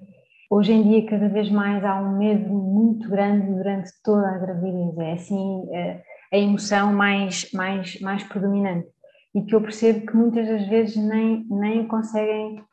hoje 0.50 0.74
em 0.74 0.82
dia, 0.82 1.06
cada 1.06 1.30
vez 1.30 1.52
mais, 1.52 1.86
há 1.86 2.02
um 2.02 2.18
medo 2.18 2.50
muito 2.52 3.08
grande 3.08 3.54
durante 3.54 3.92
toda 4.04 4.28
a 4.28 4.40
gravidez. 4.40 4.98
É 4.98 5.14
assim 5.14 5.68
é, 5.72 6.02
a 6.34 6.38
emoção 6.40 6.92
mais, 6.92 7.52
mais, 7.54 8.02
mais 8.02 8.24
predominante. 8.24 8.88
E 9.36 9.44
que 9.44 9.54
eu 9.54 9.62
percebo 9.62 10.08
que 10.08 10.18
muitas 10.18 10.48
das 10.48 10.68
vezes 10.68 10.96
nem, 10.96 11.46
nem 11.48 11.88
conseguem 11.88 12.64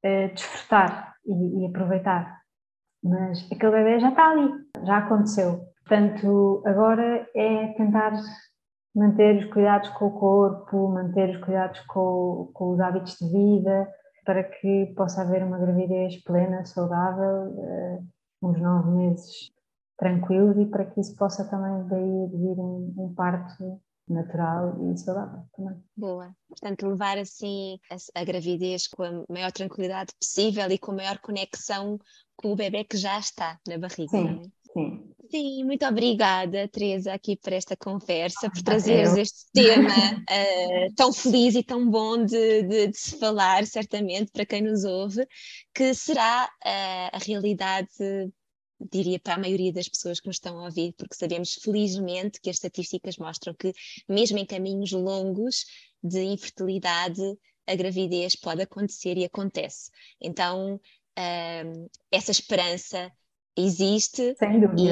é, 0.00 0.28
desfrutar 0.28 1.12
e, 1.26 1.64
e 1.64 1.66
aproveitar 1.66 2.43
mas 3.04 3.46
aquele 3.52 3.72
bebê 3.72 4.00
já 4.00 4.08
está 4.08 4.30
ali, 4.30 4.50
já 4.82 4.98
aconteceu. 4.98 5.68
Portanto, 5.86 6.62
agora 6.64 7.28
é 7.34 7.66
tentar 7.74 8.12
manter 8.94 9.44
os 9.44 9.52
cuidados 9.52 9.90
com 9.90 10.06
o 10.06 10.18
corpo, 10.18 10.88
manter 10.88 11.36
os 11.36 11.44
cuidados 11.44 11.80
com, 11.80 12.50
com 12.54 12.72
os 12.72 12.80
hábitos 12.80 13.18
de 13.18 13.28
vida, 13.28 13.86
para 14.24 14.42
que 14.42 14.94
possa 14.96 15.20
haver 15.20 15.42
uma 15.42 15.58
gravidez 15.58 16.22
plena, 16.22 16.64
saudável, 16.64 17.50
uh, 17.50 18.06
uns 18.42 18.60
nove 18.60 18.90
meses 18.90 19.50
tranquilos 19.98 20.56
e 20.56 20.66
para 20.66 20.86
que 20.86 21.00
isso 21.00 21.14
possa 21.16 21.44
também 21.44 21.86
daí 21.88 22.26
vir 22.28 22.58
um, 22.58 22.94
um 22.96 23.14
parto 23.14 23.80
natural 24.08 24.76
e 24.90 24.98
saudável 24.98 25.42
também. 25.56 25.82
Boa. 25.96 26.34
Portanto, 26.48 26.86
levar 26.86 27.18
assim 27.18 27.78
a, 27.90 28.20
a, 28.20 28.24
gravidez 28.24 28.86
com 28.86 29.02
a 29.02 29.24
maior 29.28 29.50
tranquilidade 29.52 30.12
possível 30.20 30.70
e 30.70 30.78
com 30.78 30.92
a 30.92 30.96
maior 30.96 31.18
conexão 31.18 31.98
com 32.36 32.52
o 32.52 32.56
bebê 32.56 32.84
que 32.84 32.96
já 32.96 33.18
está 33.18 33.58
na 33.66 33.78
barriga. 33.78 34.10
Sim, 34.10 34.42
é? 34.42 34.72
sim. 34.72 35.14
Sim, 35.30 35.64
muito 35.64 35.84
obrigada, 35.86 36.68
Teresa, 36.68 37.12
aqui 37.12 37.36
por 37.36 37.52
esta 37.52 37.76
conversa, 37.76 38.50
por 38.50 38.62
trazeres 38.62 39.16
este 39.16 39.46
tema 39.52 39.88
uh, 39.90 40.94
tão 40.94 41.12
feliz 41.12 41.54
e 41.54 41.62
tão 41.62 41.90
bom 41.90 42.24
de, 42.24 42.62
de, 42.62 42.86
de, 42.88 42.96
se 42.96 43.18
falar, 43.18 43.66
certamente, 43.66 44.30
para 44.30 44.46
quem 44.46 44.62
nos 44.62 44.84
ouve, 44.84 45.26
que 45.74 45.92
será 45.94 46.44
uh, 46.44 47.16
a 47.16 47.18
realidade 47.18 47.88
diria 48.92 49.18
para 49.18 49.34
a 49.34 49.38
maioria 49.38 49.72
das 49.72 49.88
pessoas 49.88 50.20
que 50.20 50.26
nos 50.26 50.36
estão 50.36 50.58
a 50.58 50.64
ouvir, 50.64 50.94
porque 50.96 51.14
sabemos 51.14 51.54
felizmente 51.54 52.40
que 52.40 52.50
as 52.50 52.56
estatísticas 52.56 53.16
mostram 53.16 53.54
que, 53.54 53.72
mesmo 54.08 54.38
em 54.38 54.46
caminhos 54.46 54.92
longos 54.92 55.64
de 56.02 56.22
infertilidade, 56.22 57.22
a 57.66 57.74
gravidez 57.74 58.36
pode 58.36 58.62
acontecer 58.62 59.16
e 59.16 59.24
acontece. 59.24 59.90
Então, 60.20 60.80
um, 61.18 61.88
essa 62.10 62.30
esperança 62.30 63.12
existe 63.56 64.34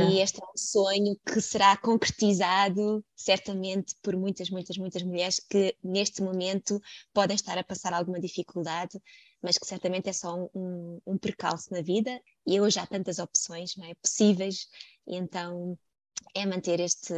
e 0.09 0.21
este 0.21 0.41
é 0.41 0.47
um 0.47 0.57
sonho 0.57 1.17
que 1.27 1.41
será 1.41 1.77
concretizado 1.77 3.05
certamente 3.17 3.97
por 4.01 4.17
muitas, 4.17 4.51
muitas, 4.51 4.77
muitas 4.77 5.03
mulheres 5.03 5.41
que 5.41 5.77
neste 5.83 6.23
momento 6.23 6.81
podem 7.13 7.35
estar 7.35 7.59
a 7.59 7.65
passar 7.65 7.93
alguma 7.93 8.21
dificuldade, 8.21 9.01
mas 9.43 9.59
que 9.59 9.67
certamente 9.67 10.09
é 10.09 10.13
só 10.13 10.37
um, 10.37 10.49
um, 10.55 11.01
um 11.09 11.19
percalço 11.19 11.73
na 11.73 11.83
vida 11.83 12.21
e 12.47 12.61
hoje 12.61 12.79
há 12.79 12.87
tantas 12.87 13.19
opções 13.19 13.77
não 13.77 13.87
é, 13.87 13.95
possíveis, 13.95 14.69
e 15.09 15.17
então 15.17 15.77
é 16.35 16.47
manter 16.47 16.79
este, 16.79 17.15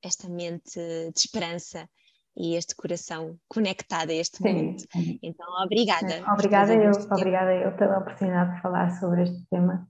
esta 0.00 0.28
mente 0.28 0.78
de 0.78 1.18
esperança 1.18 1.88
e 2.36 2.54
este 2.54 2.74
coração 2.76 3.36
conectado 3.48 4.10
a 4.10 4.14
este 4.14 4.42
momento. 4.42 4.84
Então, 5.22 5.46
obrigada. 5.64 6.22
Obrigada 6.32 6.74
eu, 6.74 6.92
obrigada 7.10 7.54
eu 7.54 7.72
pela 7.76 7.98
oportunidade 7.98 8.54
de 8.54 8.60
falar 8.60 8.90
sobre 8.90 9.22
este 9.22 9.46
tema 9.48 9.88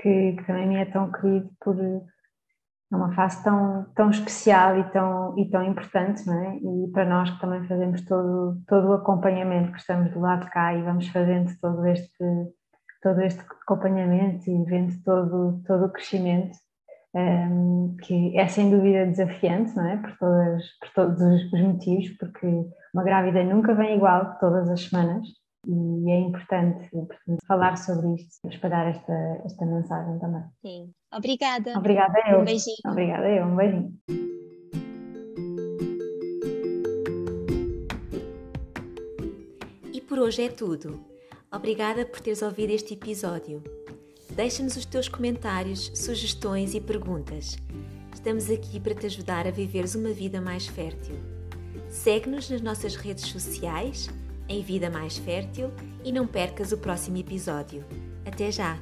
que, 0.00 0.32
que 0.32 0.44
também 0.46 0.68
me 0.68 0.76
é 0.76 0.84
tão 0.84 1.10
querido 1.10 1.50
por 1.60 1.76
numa 2.90 3.12
fase 3.14 3.42
tão, 3.44 3.84
tão 3.94 4.10
especial 4.10 4.78
e 4.78 4.90
tão, 4.90 5.38
e 5.38 5.50
tão 5.50 5.62
importante, 5.62 6.26
não 6.26 6.42
é? 6.42 6.56
E 6.56 6.90
para 6.90 7.04
nós 7.04 7.30
que 7.30 7.40
também 7.40 7.66
fazemos 7.68 8.02
todo, 8.02 8.58
todo 8.66 8.88
o 8.88 8.92
acompanhamento, 8.94 9.72
que 9.72 9.78
estamos 9.78 10.10
do 10.10 10.20
lado 10.20 10.46
de 10.46 10.50
cá 10.50 10.74
e 10.74 10.82
vamos 10.82 11.06
fazendo 11.08 11.50
todo 11.60 11.86
este, 11.86 12.24
todo 13.02 13.20
este 13.20 13.40
acompanhamento 13.40 14.50
e 14.50 14.64
vendo 14.64 14.94
todo, 15.04 15.62
todo 15.66 15.84
o 15.84 15.92
crescimento, 15.92 16.56
um, 17.18 17.96
que 18.02 18.36
é 18.38 18.46
sem 18.46 18.70
dúvida 18.70 19.06
desafiante, 19.06 19.74
não 19.76 19.86
é? 19.86 19.96
Por, 19.96 20.16
todas, 20.18 20.64
por 20.80 20.90
todos 20.94 21.20
os 21.52 21.60
motivos, 21.60 22.08
porque 22.18 22.46
uma 22.94 23.04
grávida 23.04 23.42
nunca 23.44 23.74
vem 23.74 23.96
igual 23.96 24.38
todas 24.38 24.68
as 24.68 24.82
semanas 24.82 25.26
e 25.66 26.10
é 26.10 26.20
importante, 26.20 26.88
é 26.94 26.98
importante 26.98 27.46
falar 27.46 27.76
sobre 27.76 28.14
isto, 28.14 28.48
espalhar 28.48 28.86
esta, 28.88 29.12
esta 29.44 29.66
mensagem 29.66 30.18
também. 30.18 30.42
Sim, 30.62 30.92
obrigada. 31.12 31.76
Obrigada 31.76 32.18
eu. 32.30 32.40
Um 32.40 32.44
beijinho. 32.44 32.76
Obrigada 32.86 33.28
eu, 33.28 33.44
um 33.44 33.56
beijinho. 33.56 33.92
E 39.92 40.00
por 40.00 40.18
hoje 40.18 40.44
é 40.44 40.48
tudo. 40.48 41.04
Obrigada 41.52 42.04
por 42.06 42.20
teres 42.20 42.42
ouvido 42.42 42.70
este 42.72 42.94
episódio. 42.94 43.62
Deixa-nos 44.38 44.76
os 44.76 44.84
teus 44.84 45.08
comentários, 45.08 45.90
sugestões 45.96 46.72
e 46.72 46.80
perguntas. 46.80 47.56
Estamos 48.14 48.48
aqui 48.48 48.78
para 48.78 48.94
te 48.94 49.06
ajudar 49.06 49.48
a 49.48 49.50
viveres 49.50 49.96
uma 49.96 50.10
vida 50.10 50.40
mais 50.40 50.64
fértil. 50.64 51.16
Segue-nos 51.88 52.48
nas 52.48 52.60
nossas 52.60 52.94
redes 52.94 53.26
sociais, 53.26 54.08
em 54.48 54.62
Vida 54.62 54.88
Mais 54.88 55.18
Fértil, 55.18 55.72
e 56.04 56.12
não 56.12 56.24
percas 56.24 56.70
o 56.70 56.78
próximo 56.78 57.16
episódio. 57.16 57.84
Até 58.24 58.52
já! 58.52 58.78